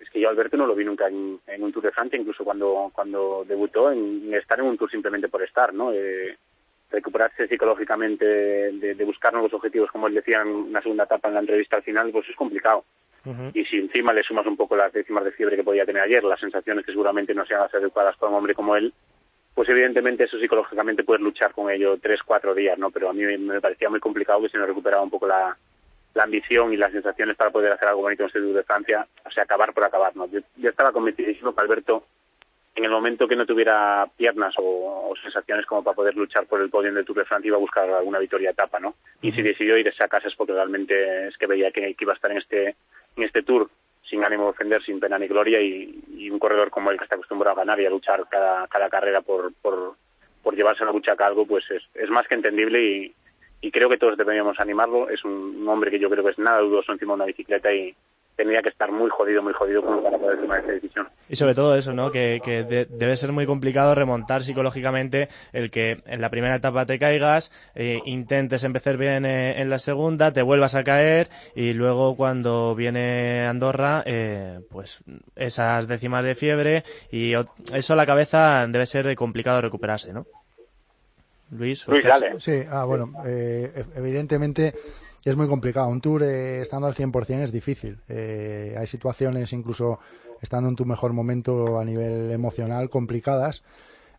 [0.00, 2.90] es que yo Alberto no lo vi nunca en, un Tour de Francia, incluso cuando
[2.94, 5.92] cuando debutó, en, estar en un Tour simplemente por estar, ¿no?
[5.92, 6.36] Eh,
[6.90, 11.40] recuperarse psicológicamente de, buscar nuevos objetivos, como él decía en una segunda etapa en la
[11.40, 12.84] entrevista al final, pues es complicado.
[13.52, 16.24] Y si encima le sumas un poco las décimas de fiebre que podía tener ayer,
[16.24, 18.94] las sensaciones que seguramente no sean las adecuadas para un hombre como él,
[19.54, 22.90] pues evidentemente eso psicológicamente puedes luchar con ello tres, cuatro días, ¿no?
[22.90, 25.54] Pero a mí me parecía muy complicado que se nos recuperara un poco la,
[26.14, 29.06] la ambición y las sensaciones para poder hacer algo bonito en este Tour de Francia,
[29.26, 30.26] o sea, acabar por acabar, ¿no?
[30.26, 32.04] Yo, yo estaba convencidísimo que Alberto
[32.74, 36.70] en el momento que no tuviera piernas o, sensaciones como para poder luchar por el
[36.70, 38.94] podio del Tour de Francia iba a buscar alguna victoria etapa, ¿no?
[39.20, 42.16] Y si decidió irse a casa es porque realmente es que veía que, iba a
[42.16, 42.76] estar en este
[43.16, 43.68] en este Tour
[44.08, 47.16] sin ánimo de ofender, sin pena ni gloria y, un corredor como él que está
[47.16, 49.96] acostumbrado a ganar y a luchar cada, cada carrera por, por,
[50.42, 53.14] por llevarse la lucha a algo, pues es, es más que entendible y,
[53.60, 55.08] y creo que todos deberíamos animarlo.
[55.08, 57.94] Es un, hombre que yo creo que es nada dudoso encima de una bicicleta y,
[58.38, 61.08] tendría que estar muy jodido, muy jodido como para poder tomar esa decisión.
[61.28, 62.12] Y sobre todo eso, ¿no?
[62.12, 67.50] Que, debe ser muy complicado remontar psicológicamente el que en la primera etapa te caigas,
[67.74, 72.76] eh, intentes empezar bien eh, en la segunda, te vuelvas a caer y luego cuando
[72.76, 75.02] viene Andorra, eh, pues
[75.34, 77.32] esas décimas de fiebre y
[77.74, 80.26] eso la cabeza debe ser complicado recuperarse, ¿no?
[81.50, 82.38] Luis, Luis dale.
[82.38, 83.10] Sí, ah, bueno,
[83.96, 84.74] evidentemente
[85.30, 85.88] es muy complicado.
[85.88, 87.98] Un tour eh, estando al 100% es difícil.
[88.08, 89.98] Eh, hay situaciones, incluso
[90.40, 93.62] estando en tu mejor momento a nivel emocional, complicadas.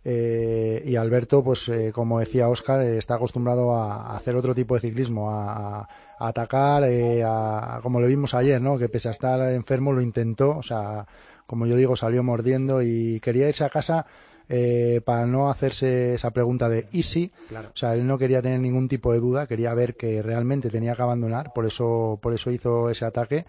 [0.05, 5.29] Eh, y Alberto, pues como decía Oscar, está acostumbrado a, hacer otro tipo de ciclismo,
[5.31, 5.87] a,
[6.19, 8.77] atacar, a, como lo vimos ayer, ¿no?
[8.77, 11.05] Que pese a estar enfermo lo intentó, o sea,
[11.45, 14.05] como yo digo, salió mordiendo y quería irse a casa
[14.51, 17.31] eh, para no hacerse esa pregunta de ¿y si?
[17.51, 20.95] O sea, él no quería tener ningún tipo de duda, quería ver que realmente tenía
[20.95, 23.45] que abandonar, por eso, por eso hizo ese ataque.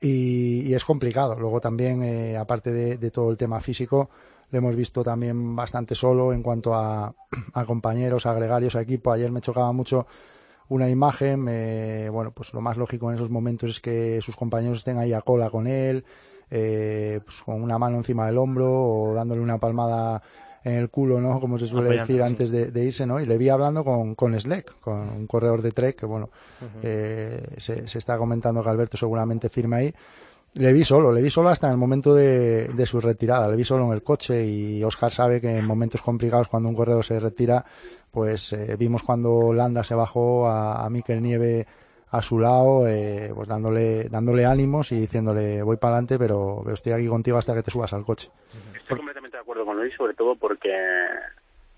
[0.00, 1.38] Y, es complicado.
[1.38, 4.10] Luego también, eh, aparte de, todo el tema físico,
[4.50, 7.14] lo hemos visto también bastante solo en cuanto a,
[7.54, 9.12] a compañeros, a gregarios, a equipo.
[9.12, 10.08] Ayer me chocaba mucho
[10.70, 11.44] una imagen.
[12.12, 15.20] bueno, pues lo más lógico en esos momentos es que sus compañeros estén ahí a
[15.20, 16.04] cola con él,
[16.54, 20.22] eh, pues con una mano encima del hombro o dándole una palmada
[20.62, 21.40] en el culo, ¿no?
[21.40, 23.18] Como se suele decir antes de, irse, ¿no?
[23.18, 26.28] Y le vi hablando con, con Slack, con un corredor de Trek, que bueno,
[26.82, 29.94] eh, se, se, está comentando que Alberto seguramente firma ahí.
[30.54, 33.56] Le vi solo, le vi solo hasta en el momento de, de, su retirada, le
[33.56, 37.06] vi solo en el coche y Oscar sabe que en momentos complicados cuando un corredor
[37.06, 37.64] se retira,
[38.10, 41.66] pues eh, vimos cuando Landa se bajó a, a Mikel Nieve
[42.12, 46.92] a su lado, eh, pues dándole, dándole ánimos y diciéndole voy para adelante, pero, estoy
[46.92, 48.28] aquí contigo hasta que te subas al coche.
[48.76, 50.70] Estoy completamente de acuerdo con Luis, sobre todo porque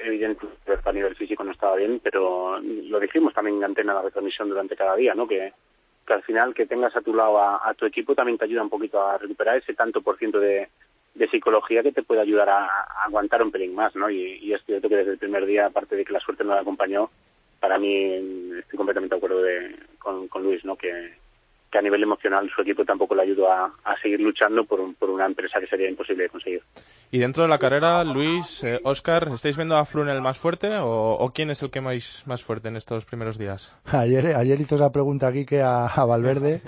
[0.00, 4.48] evidentemente a nivel físico no estaba bien, pero lo dijimos también en antena la retransmisión
[4.48, 5.28] durante cada día, ¿no?
[5.28, 5.52] Que,
[6.06, 9.00] al final que tengas a tu lado a, tu equipo también te ayuda un poquito
[9.00, 10.68] a recuperar ese tanto por ciento de,
[11.14, 12.66] de psicología que te puede ayudar a,
[13.06, 14.10] aguantar un pelín más, ¿no?
[14.10, 16.54] Y, y, es cierto que desde el primer día, aparte de que la suerte no
[16.54, 17.08] la acompañó,
[17.60, 20.76] para mí estoy completamente de acuerdo de, con, con Luis, ¿no?
[20.76, 21.14] Que,
[21.74, 25.26] que a nivel emocional su equipo tampoco le ayudó a, seguir luchando por, por, una
[25.26, 26.62] empresa que sería imposible de conseguir.
[27.10, 30.70] Y dentro de la carrera, Luis, eh, Oscar, ¿estáis viendo a Frun el más fuerte
[30.80, 33.76] o, quién es el que más, más fuerte en estos primeros días?
[33.86, 36.62] Ayer, ayer hizo esa pregunta aquí que a, Valverde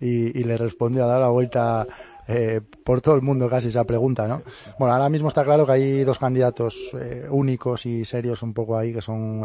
[0.00, 1.86] y, le respondió a dar la vuelta
[2.26, 4.42] eh, por todo el mundo casi esa pregunta, ¿no?
[4.78, 8.78] Bueno, ahora mismo está claro que hay dos candidatos eh, únicos y serios un poco
[8.78, 9.42] ahí, que son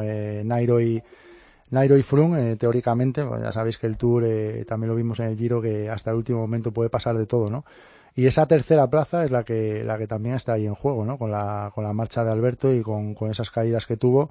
[0.47, 1.04] Nairo y,
[1.71, 5.19] Nairo y Froome, eh, teóricamente, pues ya sabéis que el Tour eh, también lo vimos
[5.21, 7.63] en el Giro que hasta el último momento puede pasar de todo, ¿no?
[8.13, 11.17] Y esa tercera plaza es la que, la que también está ahí en juego, ¿no?
[11.17, 14.29] Con la, con la marcha de Alberto y con, con esas caídas que tuvo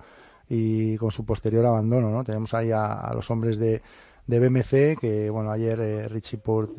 [0.50, 2.24] y con su posterior abandono, ¿no?
[2.24, 3.80] Tenemos ahí a, los hombres de,
[4.26, 6.72] de BMC, que bueno, ayer eh, Richie Port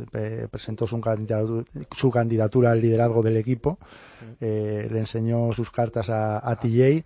[0.52, 3.80] presentó su candidatura, su candidatura al liderazgo del equipo,
[4.39, 7.04] le enseñó sus cartas a, a TJ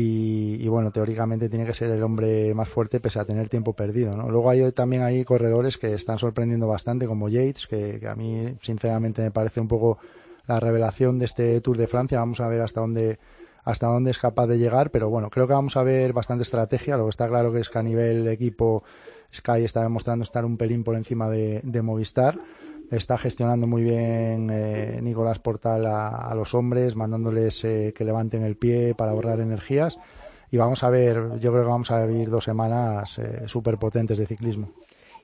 [0.00, 4.16] y, bueno, teóricamente tiene que ser el hombre más fuerte pese a tener tiempo perdido,
[4.16, 4.30] ¿no?
[4.30, 9.22] Luego hay también hay corredores que están sorprendiendo bastante, como Yates, que, a mí sinceramente
[9.22, 9.98] me parece un poco
[10.46, 12.20] la revelación de este Tour de Francia.
[12.20, 13.18] Vamos a ver hasta dónde
[13.64, 16.96] hasta dónde es capaz de llegar, pero bueno, creo que vamos a ver bastante estrategia.
[16.96, 18.84] Lo que está claro que es que a nivel equipo
[19.34, 22.38] Sky está demostrando estar un pelín por encima de Movistar
[22.90, 28.56] está gestionando muy bien eh, Nicolás Portal a, los hombres, mandándoles eh, que levanten el
[28.56, 29.98] pie para ahorrar energías.
[30.50, 34.16] Y vamos a ver, yo creo que vamos a vivir dos semanas eh, súper potentes
[34.18, 34.70] de ciclismo.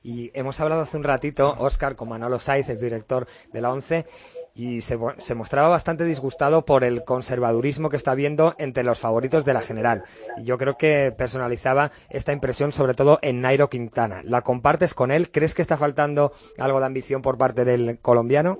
[0.03, 4.05] Y hemos hablado hace un ratito, Oscar, con Manolo Saiz, el director de la ONCE,
[4.55, 4.97] y se,
[5.35, 10.03] mostraba bastante disgustado por el conservadurismo que está habiendo entre los favoritos de la general.
[10.37, 14.21] Y yo creo que personalizaba esta impresión sobre todo en Nairo Quintana.
[14.23, 15.29] ¿La compartes con él?
[15.29, 18.59] ¿Crees que está faltando algo de ambición por parte del colombiano?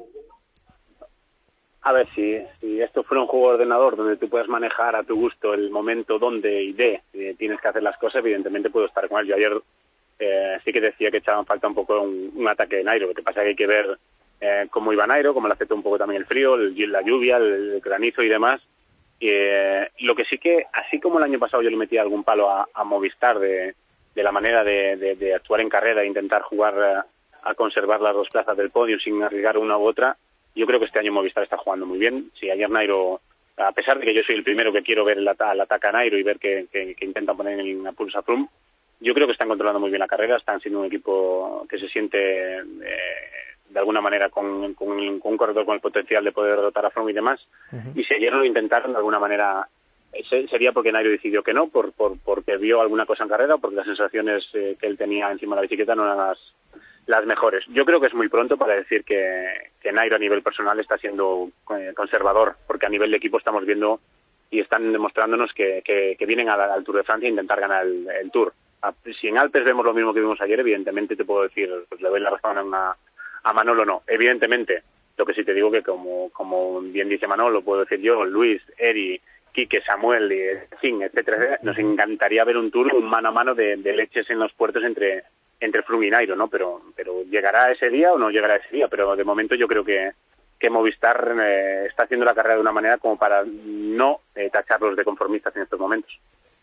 [1.84, 5.03] A ver, si, si esto fuera un juego de ordenador donde tú puedes manejar a
[5.03, 8.88] tu gusto el momento donde y de eh, tienes que hacer las cosas, evidentemente puedo
[8.88, 9.27] estar con él.
[9.27, 9.62] Yo ayer
[10.19, 13.08] eh, sí que decía que echaban falta un poco un, un ataque de Nairo.
[13.08, 13.97] Lo que pasa es que hay que ver
[14.41, 17.82] eh, como iba Nairo, como le afectó un poco también el frío, la lluvia, el,
[17.84, 18.62] granizo y demás.
[19.19, 22.50] Eh, lo que sí que, así como el año pasado yo le metí algún palo
[22.50, 23.74] a, Movistar de,
[24.13, 27.10] de, la manera de, actuar en carrera e intentar jugar eh,
[27.43, 30.17] a, conservar las dos plazas del podio sin arriesgar una u otra,
[30.54, 32.32] yo creo que este año Movistar está jugando muy bien.
[32.39, 33.21] Si ayer Nairo,
[33.58, 36.17] a pesar de que yo soy el primero que quiero ver el, ataque a Nairo
[36.17, 38.48] y ver que, que, intenta poner en pulsa Frum,
[39.00, 41.88] yo creo que están controlando muy bien la carrera, están siendo un equipo que se
[41.89, 42.62] siente
[43.75, 47.13] de alguna manera con, un corredor con el potencial de poder dotar a Froome y
[47.13, 47.45] demás.
[47.93, 49.67] Y si ayer lo intentaron de alguna manera
[50.49, 53.75] sería porque Nairo decidió que no, por, por, porque vio alguna cosa en carrera, porque
[53.75, 56.39] las sensaciones eh, que él tenía encima de la bicicleta no eran las,
[57.05, 57.65] las mejores.
[57.67, 59.45] Yo creo que es muy pronto para decir que,
[59.81, 63.65] que Nairo a nivel personal está siendo eh, conservador, porque a nivel de equipo estamos
[63.65, 63.99] viendo
[64.51, 68.53] y están demostrándonos que, que, vienen al, Tour de Francia a intentar ganar el, Tour.
[69.19, 72.07] Si en Alpes vemos lo mismo que vimos ayer, evidentemente te puedo decir, pues le
[72.07, 72.95] doy la razón a una,
[73.45, 74.01] a Manolo no.
[74.08, 74.81] Evidentemente,
[75.17, 78.62] lo que sí te digo que como, como bien dice Manolo, puedo decir yo, Luis,
[78.77, 79.21] Eri,
[79.53, 83.77] Quique, Samuel, y, fin, etcétera, nos encantaría ver un tour, un mano a mano de,
[83.77, 85.23] leches en los puertos entre
[85.62, 86.49] entre Froome y Nairo, ¿no?
[86.49, 88.88] Pero, pero llegará ese día o no llegará ese día.
[88.89, 90.12] Pero de momento yo creo que,
[90.60, 94.97] que Movistar eh, está haciendo la carrera de una manera como para no eh, tacharlos
[94.97, 96.12] de conformistas en estos momentos.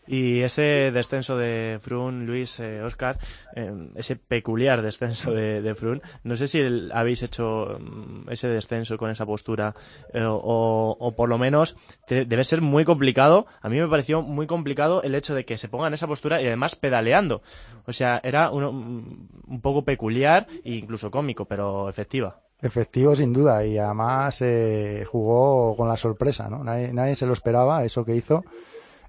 [0.05, 3.17] Y ese descenso de Frun, Luis, Oscar,
[3.55, 6.61] eh, eh, ese peculiar descenso de, Frun, no sé si
[6.91, 9.75] habéis hecho mm, ese descenso con esa postura
[10.13, 11.75] eh, o, o, por lo menos
[12.07, 13.45] debe ser muy complicado.
[13.61, 16.41] A mí me pareció muy complicado el hecho de que se ponga en esa postura
[16.41, 17.41] y además pedaleando.
[17.85, 22.39] O sea, era un, un poco peculiar e incluso cómico, pero efectiva.
[22.61, 24.41] Efectivo, sin duda, y además
[25.07, 26.63] jugó con la sorpresa, ¿no?
[26.63, 28.45] Nadie se lo esperaba, eso que hizo.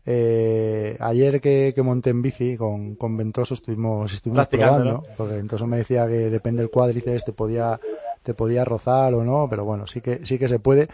[0.07, 5.67] Eh, ayer que, que, monté en bici con, con Ventoso estuvimos, estuvimos probando, porque Ventoso
[5.67, 7.81] me decía que depende del cuádriceps te podía,
[8.23, 10.89] te podía rozar o no, pero bueno, sí que, sí que se puede.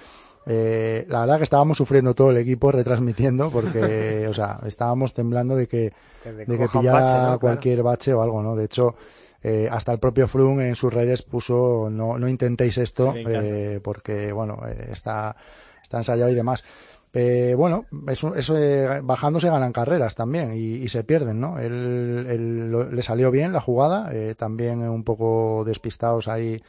[0.46, 5.56] Eh, la verdad que estábamos sufriendo todo el equipo retransmitiendo porque, o sea, estábamos temblando
[5.56, 5.92] de que,
[6.24, 8.54] de que pillara cualquier bache o algo, ¿no?
[8.54, 8.94] De hecho,
[9.42, 14.32] eh, hasta el propio Froome en sus redes puso no, no intentéis esto eh, porque,
[14.32, 15.34] bueno, eh, está,
[15.82, 16.62] está ensayado y demás.
[17.12, 21.58] Eh, bueno, eso, eso eh, bajando se ganan carreras también y, se pierden, ¿no?
[21.58, 26.62] Él, le salió bien la jugada, eh, también un poco despistados ahí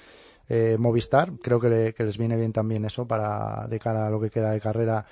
[0.50, 1.34] eh, Movistar.
[1.44, 4.62] Creo que, les viene bien también eso para, de cara a lo que queda de
[4.62, 5.06] carrera,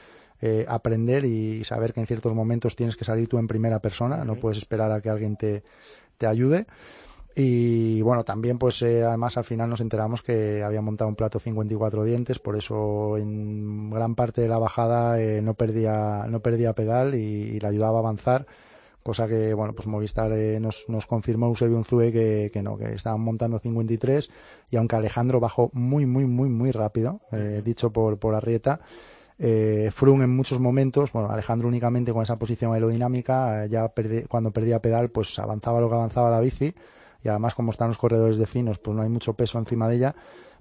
[0.68, 4.36] aprender y saber que en ciertos momentos tienes que salir tú en primera persona, no
[4.36, 5.64] puedes esperar a que alguien te,
[6.18, 6.66] te ayude.
[7.42, 11.40] Y bueno, también pues eh, además al final nos enteramos que había montado un plato
[11.40, 16.74] 54 dientes, por eso en gran parte de la bajada eh, no perdía no perdía
[16.74, 18.46] pedal y, le ayudaba a avanzar,
[19.04, 22.94] cosa que bueno, pues Movistar eh, nos, nos confirmó Eusebio Unzue que, que no, que
[22.94, 24.30] estaban montando 53
[24.70, 27.22] y aunque Alejandro bajó muy muy muy muy rápido,
[27.64, 28.82] dicho por por Arrieta,
[29.38, 33.90] eh, Froome en muchos momentos, bueno, Alejandro únicamente con esa posición aerodinámica, ya
[34.28, 36.76] cuando perdía pedal, pues avanzaba lo que avanzaba la bici
[37.24, 39.96] y además como están los corredores de finos, pues no hay mucho peso encima de
[39.96, 40.16] ella,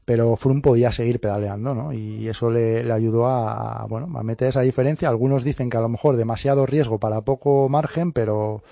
[0.04, 1.92] pero Froome podía seguir pedaleando, ¿no?
[1.92, 5.08] Y eso le, ayudó a, bueno, a meter esa diferencia.
[5.08, 8.62] Algunos dicen que a lo mejor demasiado riesgo para poco margen, pero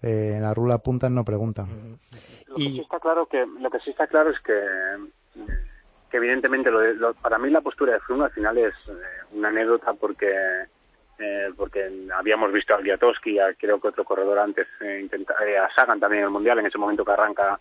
[0.00, 1.98] eh, en la rula punta no preguntan.
[2.46, 4.54] Lo que sí está claro que lo que sí está claro es que
[6.10, 8.92] que evidentemente lo para mí la postura de Froome al final es eh,
[9.32, 10.32] una anécdota porque
[11.20, 15.68] eh, porque habíamos visto a Giatowski, a creo que otro corredor antes, eh, eh, a
[15.74, 17.60] Sagan también en el Mundial, en ese momento que arranca,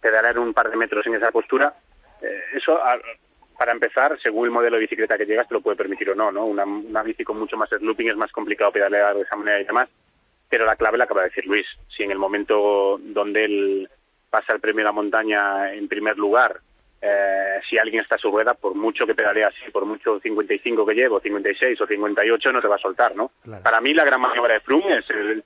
[0.00, 1.74] te dará un par de metros en esa postura.
[2.54, 2.78] eso,
[3.58, 6.32] para empezar, según el modelo de bicicleta que llegas, te lo puede permitir o no,
[6.32, 6.46] ¿no?
[6.46, 9.64] Una, una bici con mucho más looping es más complicado pedalear de esa manera y
[9.64, 9.88] demás,
[10.48, 11.66] pero la clave la acaba de decir Luis.
[11.94, 13.90] Si en el momento donde él
[14.30, 16.60] pasa el premio de la montaña en primer lugar,
[17.04, 20.86] eh, si alguien está a su rueda, por mucho que pedalee así, por mucho 55
[20.86, 23.32] que llevo, 56 o 58, no te va a soltar, ¿no?
[23.62, 25.44] Para mí la gran maniobra de Froome es el,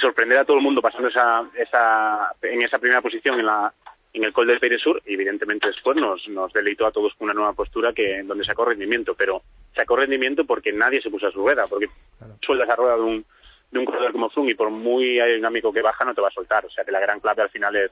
[0.00, 3.72] sorprender a todo el mundo pasando esa, esa, en esa primera posición en la
[4.12, 7.26] en el Col del Peire Sur y evidentemente después nos, nos deleitó a todos con
[7.26, 9.42] una nueva postura que donde sacó rendimiento, pero
[9.74, 11.88] sacó rendimiento porque nadie se puso a su rueda, porque
[12.40, 13.26] sueldas a rueda de un,
[13.76, 16.32] de un corredor como Froome y por muy aerodinámico que baja no te va a
[16.32, 16.64] soltar.
[16.64, 17.90] O sea que la gran clave al final es,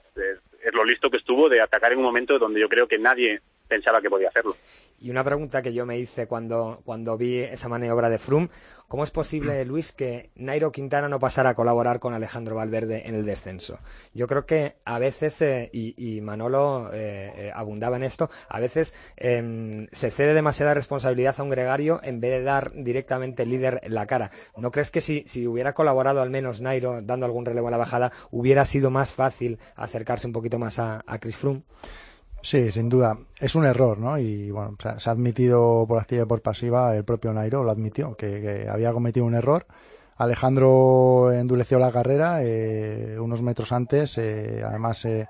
[0.72, 4.00] lo listo que estuvo de atacar en un momento donde yo creo que nadie pensaba
[4.00, 4.54] que podía hacerlo.
[4.98, 8.48] Y una pregunta que yo me hice cuando, cuando vi esa maniobra de Froome,
[8.88, 13.14] ¿cómo es posible, Luis, que Nairo Quintana no pasara a colaborar con Alejandro Valverde en
[13.14, 13.78] el descenso?
[14.12, 18.94] Yo creo que a veces, eh, y, Manolo eh, eh, abundaba en esto, a veces
[19.16, 23.80] em, se cede demasiada responsabilidad a un gregario en vez de dar directamente el líder
[23.86, 24.30] la cara.
[24.56, 27.76] ¿No crees que si, si hubiera colaborado al menos Nairo dando algún relevo a la
[27.76, 31.62] bajada, hubiera sido más fácil acercarse un poquito más a, a Chris Froome?
[32.44, 33.16] Sí, sin duda.
[33.40, 34.18] Es un error, ¿no?
[34.18, 38.16] Y bueno, se ha admitido por activa y por pasiva, el propio Nairo lo admitió,
[38.16, 39.66] que, había cometido un error.
[40.18, 45.26] Alejandro endureció la carrera eh, unos metros antes, eh, además eh,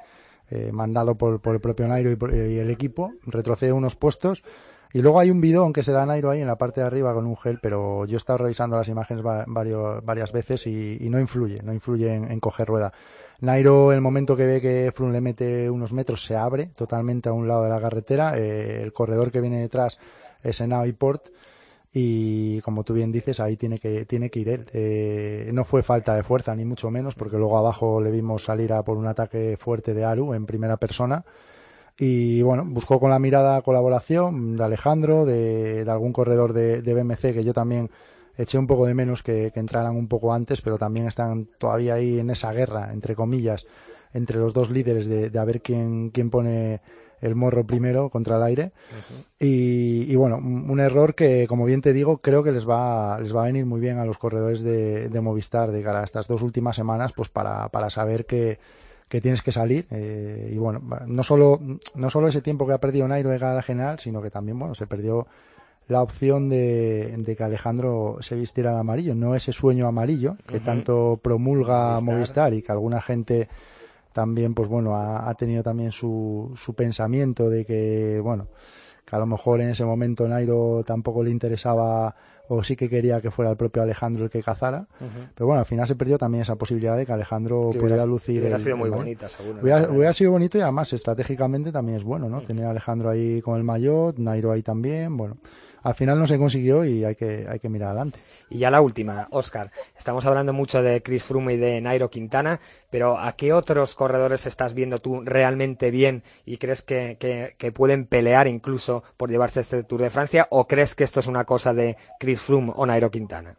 [0.72, 4.42] mandado por, el propio Nairo y, el equipo, retrocede unos puestos.
[4.92, 7.14] Y luego hay un bidón que se da Nairo ahí en la parte de arriba
[7.14, 11.62] con un gel, pero yo he estado revisando las imágenes varias veces y, no influye,
[11.62, 12.92] no influye en coger rueda.
[13.40, 17.32] Nairo, el momento que ve que Froome le mete unos metros, se abre totalmente a
[17.32, 18.38] un lado de la carretera.
[18.38, 19.98] Eh, el corredor que viene detrás
[20.42, 21.28] es Enao y Port.
[21.92, 24.66] Y como tú bien dices, ahí tiene que, tiene que ir él.
[24.72, 28.72] Eh, no fue falta de fuerza, ni mucho menos, porque luego abajo le vimos salir
[28.72, 31.24] a por un ataque fuerte de Aru en primera persona.
[31.96, 37.32] Y bueno, buscó con la mirada colaboración de Alejandro, de, algún corredor de, de BMC
[37.32, 37.88] que yo también
[38.36, 42.18] eché un poco de menos que, entraran un poco antes, pero también están todavía ahí
[42.18, 43.66] en esa guerra, entre comillas,
[44.12, 46.80] entre los dos líderes de, de a ver quién, quién pone
[47.20, 48.72] el morro primero contra el aire.
[49.38, 53.42] y, bueno, un error que, como bien te digo, creo que les va, les va
[53.42, 56.42] a venir muy bien a los corredores de, de Movistar de cara a estas dos
[56.42, 58.58] últimas semanas, pues para, para saber que,
[59.08, 59.86] que tienes que salir.
[59.90, 61.60] Eh, y bueno, no solo,
[61.94, 64.30] no solo ese tiempo que ha perdido Nairo de cara a la general, sino que
[64.30, 65.26] también, bueno, se perdió
[65.88, 71.20] la opción de, que Alejandro se vistiera de amarillo, no ese sueño amarillo que tanto
[71.22, 72.54] promulga Movistar.
[72.54, 73.48] y que alguna gente
[74.12, 78.48] también, pues bueno, ha, tenido también su, su pensamiento de que, bueno,
[79.04, 82.14] que a lo mejor en ese momento Nairo tampoco le interesaba
[82.48, 84.86] o sí que quería que fuera el propio Alejandro el que cazara.
[85.34, 88.40] Pero bueno, al final se perdió también esa posibilidad de que Alejandro pudiera lucir.
[88.40, 89.60] Hubiera sido muy bonita, seguro.
[89.62, 92.42] Hubiera, sido bonito y además estratégicamente también es bueno, ¿no?
[92.42, 95.38] Tener a Alejandro ahí con el maillot, Nairo ahí también, bueno
[95.84, 98.18] al final no se consiguió y hay que, hay que mirar adelante.
[98.48, 99.70] Y ya la última, Oscar.
[99.96, 102.58] Estamos hablando mucho de Chris Froome y de Nairo Quintana,
[102.90, 108.06] pero ¿a qué otros corredores estás viendo tú realmente bien y crees que, que, pueden
[108.06, 110.46] pelear incluso por llevarse este Tour de Francia?
[110.50, 113.56] ¿O crees que esto es una cosa de Chris Froome o Nairo Quintana?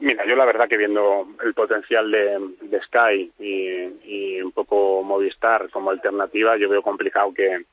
[0.00, 5.02] Mira, yo la verdad que viendo el potencial de, de Sky y, y, un poco
[5.04, 7.64] Movistar como alternativa, yo veo complicado que,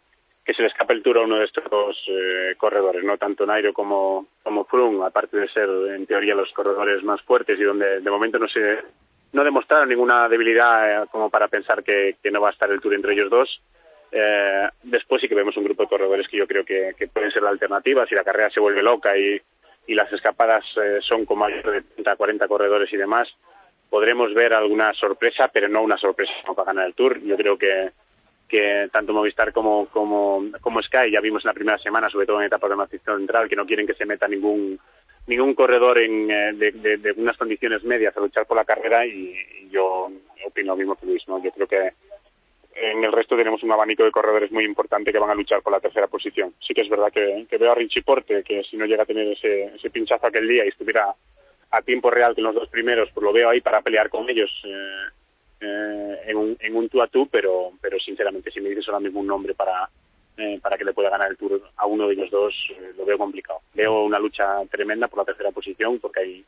[0.47, 3.45] que se le escape el Tour a uno de estos dos eh, corredores, no tanto
[3.45, 7.99] Nairo como, como Froome, aparte de ser en teoría los corredores más fuertes y donde
[7.99, 8.77] de momento no se
[9.33, 12.93] no demostraron ninguna debilidad eh, como para pensar que, no va a estar el Tour
[12.93, 13.61] entre ellos dos.
[14.09, 17.43] Eh, después sí que vemos un grupo de corredores que yo creo que, pueden ser
[17.43, 19.41] la alternativa si la carrera se vuelve loca y,
[19.85, 20.63] y las escapadas
[21.01, 23.27] son con mayor de 30, 40 corredores y demás
[23.89, 27.21] podremos ver alguna sorpresa, pero no una sorpresa para ganar el Tour.
[27.21, 27.91] Yo creo que,
[28.47, 32.47] que tanto Movistar como, como, Sky, ya vimos en la primera semana, sobre todo en
[32.47, 34.79] etapa de matriz central, que no quieren que se meta ningún
[35.27, 39.35] ningún corredor en, eh, de, unas condiciones medias a luchar por la carrera y,
[39.69, 40.09] yo
[40.45, 41.27] opino lo mismo que Luis.
[41.27, 41.43] ¿no?
[41.43, 41.91] Yo creo que
[42.75, 45.73] en el resto tenemos un abanico de corredores muy importante que van a luchar por
[45.73, 46.53] la tercera posición.
[46.65, 49.05] Sí que es verdad que, que veo a Richie Porte, que si no llega a
[49.05, 51.13] tener ese, ese pinchazo aquel día y estuviera
[51.71, 54.49] a tiempo real con los dos primeros, pues lo veo ahí para pelear con ellos
[54.63, 55.11] eh,
[55.59, 58.99] eh, en, un, en un tú a tú, pero, pero sinceramente si me dices ahora
[58.99, 59.89] mismo un nombre para,
[60.37, 63.05] eh, para que le pueda ganar el Tour a uno de ellos dos, eh, lo
[63.05, 63.59] veo complicado.
[63.73, 66.45] Veo una lucha tremenda por la tercera posición porque hay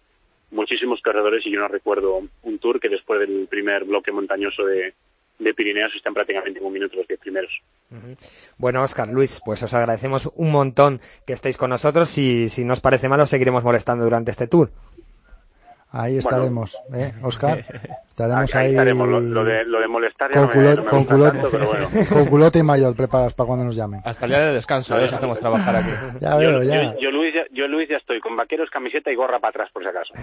[0.51, 4.93] muchísimos corredores y yo no recuerdo un Tour que después del primer bloque montañoso de,
[5.39, 7.51] de Pirineos están prácticamente en un minuto los diez primeros.
[8.57, 12.81] Bueno, Oscar, Luis, pues os agradecemos un montón que estéis con nosotros y si nos
[12.81, 14.69] parece mal os seguiremos molestando durante este tour.
[15.91, 17.05] Ahí estaremos, bueno.
[17.05, 17.65] ¿eh, Oscar?
[18.07, 18.65] Estaremos ahí.
[18.65, 19.07] ahí estaremos.
[19.07, 21.31] Lo, lo, de, lo de molestar ya con, no culote, me, no me con, culote,
[21.31, 21.87] tanto, pero bueno.
[22.09, 24.01] con culote y mayor preparados para cuando nos llamen.
[24.05, 25.05] Hasta el día de descanso, ¿eh?
[25.05, 25.89] hacemos trabajar aquí.
[26.19, 26.83] Ya veo, yo, ya.
[26.93, 29.69] Yo, yo, Luis, ya, yo, Luis, ya estoy con vaqueros, camiseta y gorra para atrás,
[29.71, 30.13] por si acaso.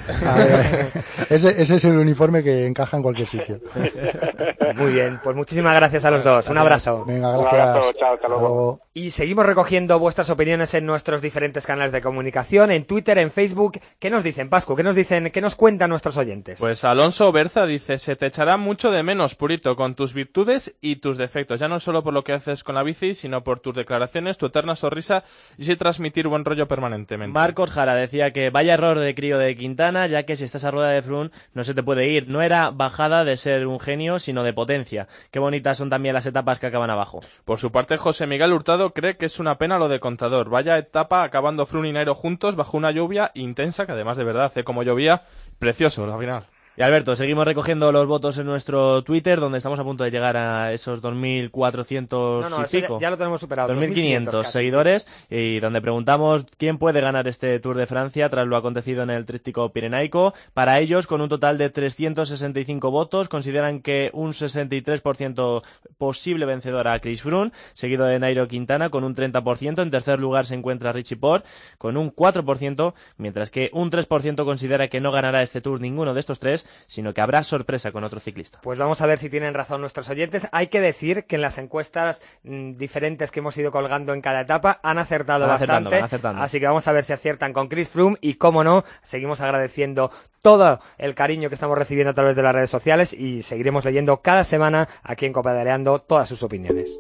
[1.31, 3.61] ese, ese es el uniforme que encaja en cualquier sitio.
[4.77, 6.49] Muy bien, pues muchísimas gracias a los dos.
[6.49, 7.05] Un abrazo.
[7.07, 7.53] Venga, gracias.
[7.53, 8.81] Un abrazo, chao, hasta luego.
[8.93, 13.79] Y seguimos recogiendo vuestras opiniones en nuestros diferentes canales de comunicación, en Twitter, en Facebook.
[13.99, 14.77] ¿Qué nos dicen, Pascu?
[14.77, 15.31] ¿Qué nos dicen?
[15.31, 16.61] ¿Qué nos cuentan nuestros oyentes?
[16.61, 20.97] Pues Alonso Berza dice, se te echará mucho de menos, Purito, con tus virtudes y
[20.97, 21.61] tus defectos.
[21.61, 24.47] Ya no solo por lo que haces con la bici, sino por tus declaraciones, tu
[24.47, 25.25] eterna sonrisa
[25.57, 26.67] y si transmitir buen rollo
[27.07, 27.39] permanentemente.
[27.39, 30.71] Marcos Jara decía que vaya error de crío de Quintana, ya que si estás a
[30.71, 32.29] rueda de Frun no se te puede ir.
[32.29, 35.09] No era bajada de ser un genio, sino de potencia.
[35.31, 37.21] Qué bonitas son también las etapas que acaban abajo.
[37.45, 40.51] Por su parte, José Miguel Hurtado cree que es una pena lo de Contador.
[40.51, 44.47] Vaya etapa acabando Frun y Nairo juntos bajo una lluvia intensa que además de verdad
[44.47, 45.23] hace como llovía,
[45.59, 46.56] precioso la final.
[46.79, 50.37] Y Alberto, seguimos recogiendo los votos en nuestro Twitter, donde estamos a punto de llegar
[50.37, 53.01] a esos 2.400 no, no, y pico.
[53.01, 53.73] Ya, ya, lo tenemos superado.
[53.73, 59.03] 2.500 seguidores, y donde preguntamos quién puede ganar este Tour de Francia tras lo acontecido
[59.05, 60.35] en el tríptico pirenaico.
[60.53, 65.63] Para ellos, con un total de 365 votos, consideran que un 63%
[65.97, 69.81] posible vencedor a Chris Froome, seguido de Nairo Quintana con un 30%.
[69.81, 71.47] En tercer lugar se encuentra Richie Port
[71.79, 76.21] con un 4%, mientras que un 3% considera que no ganará este Tour ninguno de
[76.21, 78.61] estos tres sino que habrá sorpresa con otro ciclista.
[78.63, 80.49] Pues vamos a ver si tienen razón nuestros oyentes.
[80.53, 84.41] Hay que decir que en las encuestas mmm, diferentes que hemos ido colgando en cada
[84.41, 85.73] etapa han acertado van bastante.
[85.73, 86.43] Acertando, van acertando.
[86.43, 90.11] Así que vamos a ver si aciertan con Chris Froome y, cómo no, seguimos agradeciendo
[90.43, 94.23] todo el cariño que estamos recibiendo a través de las redes sociales y seguiremos leyendo
[94.23, 96.99] cada semana aquí en Copedaleando todas sus opiniones.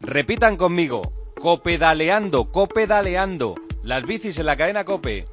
[0.00, 1.02] Repitan conmigo.
[1.40, 3.54] Copedaleando, copedaleando.
[3.90, 5.24] Las bicis en la cadena Cope.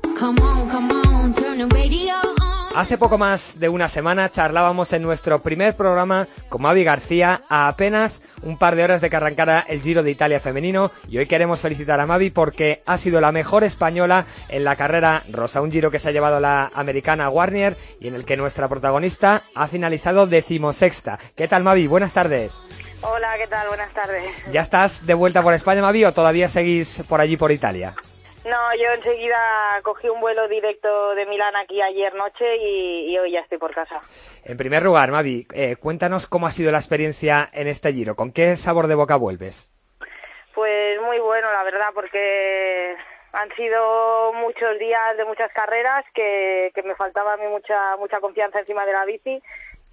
[2.75, 7.67] Hace poco más de una semana charlábamos en nuestro primer programa con Mavi García a
[7.67, 11.27] apenas un par de horas de que arrancara el Giro de Italia femenino y hoy
[11.27, 15.71] queremos felicitar a Mavi porque ha sido la mejor española en la carrera rosa, un
[15.71, 19.67] Giro que se ha llevado la americana Warner y en el que nuestra protagonista ha
[19.67, 21.19] finalizado decimosexta.
[21.35, 21.85] ¿Qué tal Mavi?
[21.85, 22.59] Buenas tardes.
[23.03, 23.67] Hola, ¿qué tal?
[23.67, 24.23] Buenas tardes.
[24.51, 27.93] ¿Ya estás de vuelta por España, Mavi, o todavía seguís por allí por Italia?
[28.47, 29.37] No, yo enseguida
[29.83, 33.73] cogí un vuelo directo de Milán aquí ayer noche y, y hoy ya estoy por
[33.73, 34.01] casa.
[34.45, 38.15] En primer lugar, Mavi, eh, cuéntanos cómo ha sido la experiencia en este giro.
[38.15, 39.73] ¿Con qué sabor de boca vuelves?
[40.55, 42.95] Pues muy bueno, la verdad, porque
[43.33, 48.21] han sido muchos días de muchas carreras que, que me faltaba a mí mucha, mucha
[48.21, 49.41] confianza encima de la bici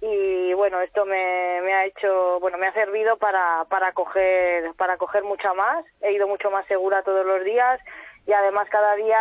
[0.01, 4.97] y bueno esto me, me ha hecho bueno me ha servido para para coger para
[4.97, 7.79] coger mucha más he ido mucho más segura todos los días
[8.27, 9.17] y además cada día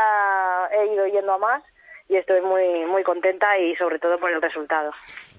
[0.72, 1.62] he ido yendo a más
[2.08, 4.92] y estoy muy muy contenta y sobre todo por el resultado.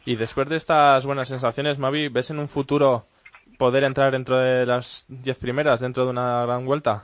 [0.05, 3.05] Y después de estas buenas sensaciones, Mavi, ¿ves en un futuro
[3.57, 7.03] poder entrar dentro de las diez primeras dentro de una gran vuelta?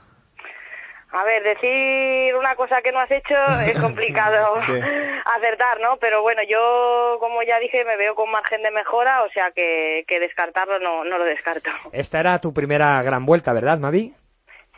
[1.14, 3.34] A ver, decir una cosa que no has hecho
[3.66, 4.72] es complicado sí.
[5.36, 5.98] acertar, ¿no?
[5.98, 10.04] Pero bueno, yo, como ya dije, me veo con margen de mejora, o sea que,
[10.08, 11.70] que descartarlo no, no lo descarto.
[11.92, 14.14] Esta era tu primera gran vuelta, ¿verdad, Mavi?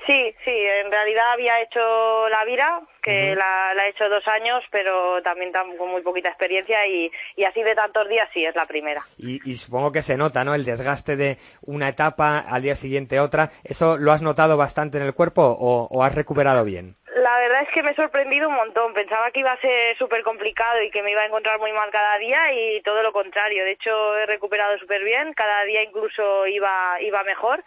[0.07, 3.36] Sí, sí, en realidad había hecho la Vira, que uh -huh.
[3.36, 7.62] la, la, he hecho dos años, pero también con muy poquita experiencia y, y, así
[7.62, 9.02] de tantos días sí, es la primera.
[9.16, 10.55] Y, y, supongo que se nota, ¿no?
[10.55, 13.50] El desgaste de una etapa al día siguiente otra.
[13.64, 16.96] ¿Eso lo has notado bastante en el cuerpo o, o has recuperado bien?
[17.24, 18.92] la verdad es que me he sorprendido un montón.
[18.92, 21.90] Pensaba que iba a ser súper complicado y que me iba a encontrar muy mal
[21.90, 23.64] cada día y todo lo contrario.
[23.64, 25.32] De hecho, he recuperado súper bien.
[25.32, 27.64] Cada día incluso iba, iba mejor.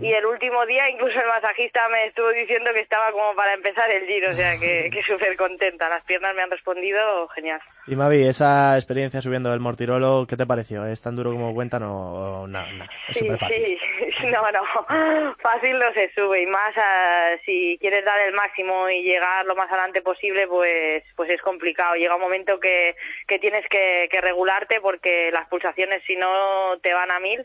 [0.00, 3.90] Y el último día incluso el masajista me estuvo diciendo que estaba como para empezar
[3.90, 5.88] el giro, o sea que, que súper contenta.
[5.88, 7.60] Las piernas me han respondido genial.
[7.86, 10.86] Y Mavi, esa experiencia subiendo el Mortirolo, ¿qué te pareció?
[10.86, 12.60] ¿Es tan duro como cuentan o, no?
[13.08, 13.78] es sí, fácil.
[14.18, 18.88] sí, no, no, fácil no se sube y más ah, si quieres dar el máximo
[18.88, 21.94] y llegar lo más adelante posible, pues, pues es complicado.
[21.96, 22.96] Llega un momento que,
[23.28, 27.44] que tienes que, que regularte porque las pulsaciones si no te van a mil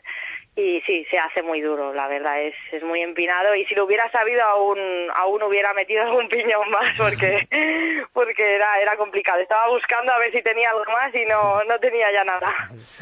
[0.60, 3.84] y sí, se hace muy duro, la verdad, es, es muy empinado y si lo
[3.84, 4.78] hubiera sabido aún,
[5.14, 7.48] aún hubiera metido algún piñón más porque,
[8.12, 9.40] porque era, era complicado.
[9.40, 12.52] Estaba buscando a ver si tenía algo más y no, no tenía ya nada.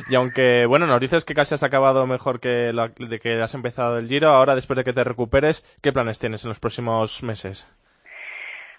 [0.08, 3.54] Y aunque, bueno, nos dices que casi has acabado mejor que, la, de que has
[3.54, 7.22] empezado el giro, ahora después de que te recuperes, ¿qué planes tienes en los próximos
[7.22, 7.66] meses?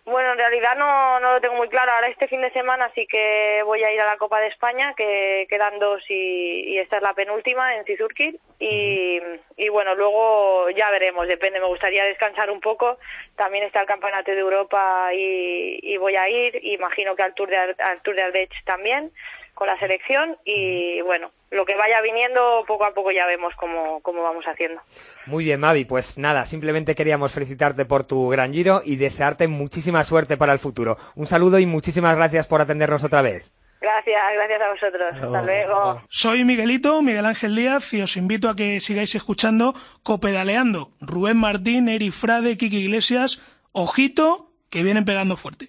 [0.09, 1.91] Bueno, en realidad no, no lo tengo muy claro.
[1.91, 4.95] Ahora este fin de semana sí que voy a ir a la Copa de España,
[4.97, 8.39] que quedan dos y, esta es la penúltima en Cizurkil.
[8.59, 9.19] Y,
[9.55, 11.59] y bueno, luego ya veremos, depende.
[11.59, 12.97] Me gustaría descansar un poco.
[13.35, 16.59] También está el Campeonato de Europa y, y voy a ir.
[16.65, 19.11] Imagino que al Tour de, al Tour de Ardèche también
[19.59, 23.99] con la selección y bueno, lo que vaya viniendo poco a poco ya vemos cómo,
[24.01, 24.81] cómo vamos haciendo.
[25.25, 30.05] Muy bien, Mavi, pues nada, simplemente queríamos felicitarte por tu gran giro y desearte muchísima
[30.05, 30.95] suerte para el futuro.
[31.15, 33.51] Un saludo y muchísimas gracias por atendernos otra vez.
[33.81, 35.13] Gracias, gracias a vosotros.
[35.13, 36.01] Hasta luego.
[36.07, 40.91] Soy Miguelito, Miguel Ángel Díaz, y os invito a que sigáis escuchando Copedaleando.
[41.01, 43.41] Rubén Martín, Eri Frade, Kiki Iglesias,
[43.73, 45.67] ojito, que vienen pegando fuerte.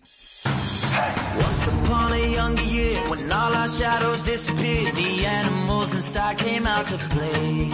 [1.36, 6.86] Once upon a younger year, when all our shadows disappeared, the animals inside came out
[6.86, 7.70] to play.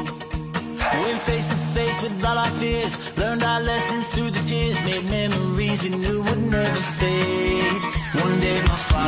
[1.03, 5.05] Went face to face with all our fears, learned our lessons through the tears, made
[5.11, 7.96] memories we knew would never fade.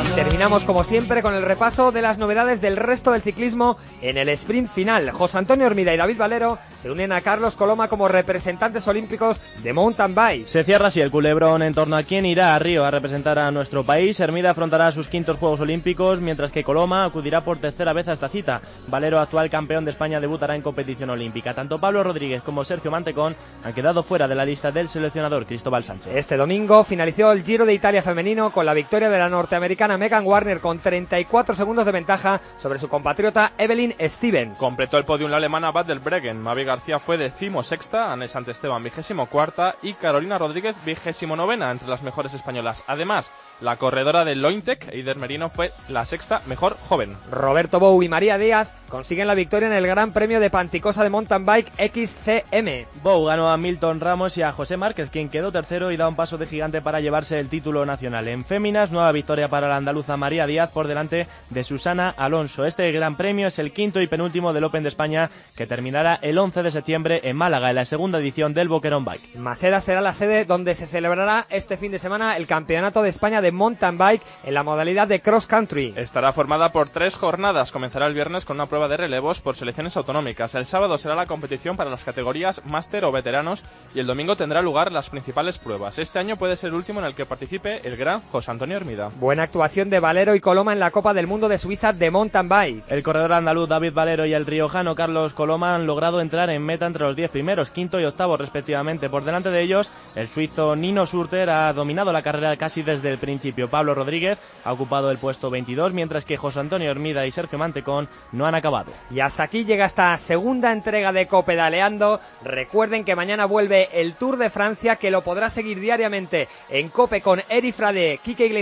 [0.07, 4.17] Y terminamos como siempre con el repaso de las novedades del resto del ciclismo en
[4.17, 5.11] el sprint final.
[5.11, 9.73] José Antonio Hormida y David Valero se unen a Carlos Coloma como representantes olímpicos de
[9.73, 10.47] mountain bike.
[10.47, 13.51] Se cierra así el culebrón en torno a quién irá a Río a representar a
[13.51, 14.19] nuestro país.
[14.19, 18.29] Hermida afrontará sus quintos Juegos Olímpicos, mientras que Coloma acudirá por tercera vez a esta
[18.29, 18.61] cita.
[18.87, 21.53] Valero, actual campeón de España, debutará en competición olímpica.
[21.53, 25.83] Tanto Pablo Rodríguez como Sergio Mantecón han quedado fuera de la lista del seleccionador Cristóbal
[25.83, 26.13] Sánchez.
[26.15, 30.25] Este domingo finalizó el Giro de Italia femenino con la victoria de la norteamericana Megan
[30.25, 34.57] Warner con 34 segundos de ventaja sobre su compatriota Evelyn Stevens.
[34.57, 36.41] Completó el podio la alemana Bad del Bregen.
[36.41, 42.03] Mavi García fue decimosexta, Anés Esteban vigésimo cuarta y Carolina Rodríguez vigésimo novena entre las
[42.03, 42.83] mejores españolas.
[42.87, 43.31] Además,
[43.61, 47.15] la corredora de Lointec, Eider Merino, fue la sexta mejor joven.
[47.29, 51.09] Roberto Bou y María Díaz consiguen la victoria en el Gran Premio de Panticosa de
[51.09, 52.87] Mountain Bike XCM.
[53.03, 56.15] Bou ganó a Milton Ramos y a José Márquez, quien quedó tercero y da un
[56.15, 58.27] paso de gigante para llevarse el título nacional.
[58.29, 62.65] En féminas, nueva victoria para la andaluza María Díaz por delante de Susana Alonso.
[62.65, 66.37] Este Gran Premio es el quinto y penúltimo del Open de España que terminará el
[66.37, 69.35] 11 de septiembre en Málaga, en la segunda edición del Boquerón Bike.
[69.37, 73.41] Maceda será la sede donde se celebrará este fin de semana el Campeonato de España
[73.41, 75.93] de mountain bike en la modalidad de cross country.
[75.95, 77.71] Estará formada por tres jornadas.
[77.71, 80.55] Comenzará el viernes con una prueba de relevos por selecciones autonómicas.
[80.55, 83.63] El sábado será la competición para las categorías máster o veteranos
[83.93, 85.97] y el domingo tendrá lugar las principales pruebas.
[85.99, 89.11] Este año puede ser el último en el que participe el gran José Antonio Hermida.
[89.19, 92.49] Buena actuación de Valero y Coloma en la Copa del Mundo de Suiza de mountain
[92.49, 92.83] bike.
[92.87, 96.85] El corredor andaluz David Valero y el riojano Carlos Coloma han logrado entrar en meta
[96.85, 99.09] entre los 10 primeros, quinto y octavo respectivamente.
[99.09, 103.17] Por delante de ellos, el suizo Nino Surter ha dominado la carrera casi desde el
[103.17, 103.69] principio.
[103.69, 108.09] Pablo Rodríguez ha ocupado el puesto 22, mientras que José Antonio Hermida y Sergio Mantecón
[108.31, 108.91] no han acabado.
[109.09, 112.19] Y hasta aquí llega esta segunda entrega de Copedaleando.
[112.43, 117.21] Recuerden que mañana vuelve el Tour de Francia, que lo podrá seguir diariamente en Cope
[117.21, 118.58] con Eri Frade, Quique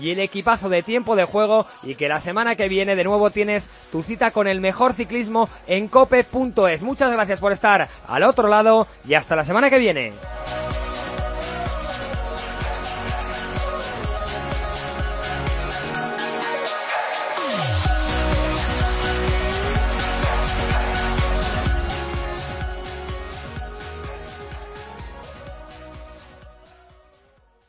[0.00, 1.66] Y el equipazo de tiempo de juego.
[1.82, 5.48] Y que la semana que viene de nuevo tienes tu cita con el mejor ciclismo
[5.66, 6.82] en cope.es.
[6.82, 10.12] Muchas gracias por estar al otro lado y hasta la semana que viene.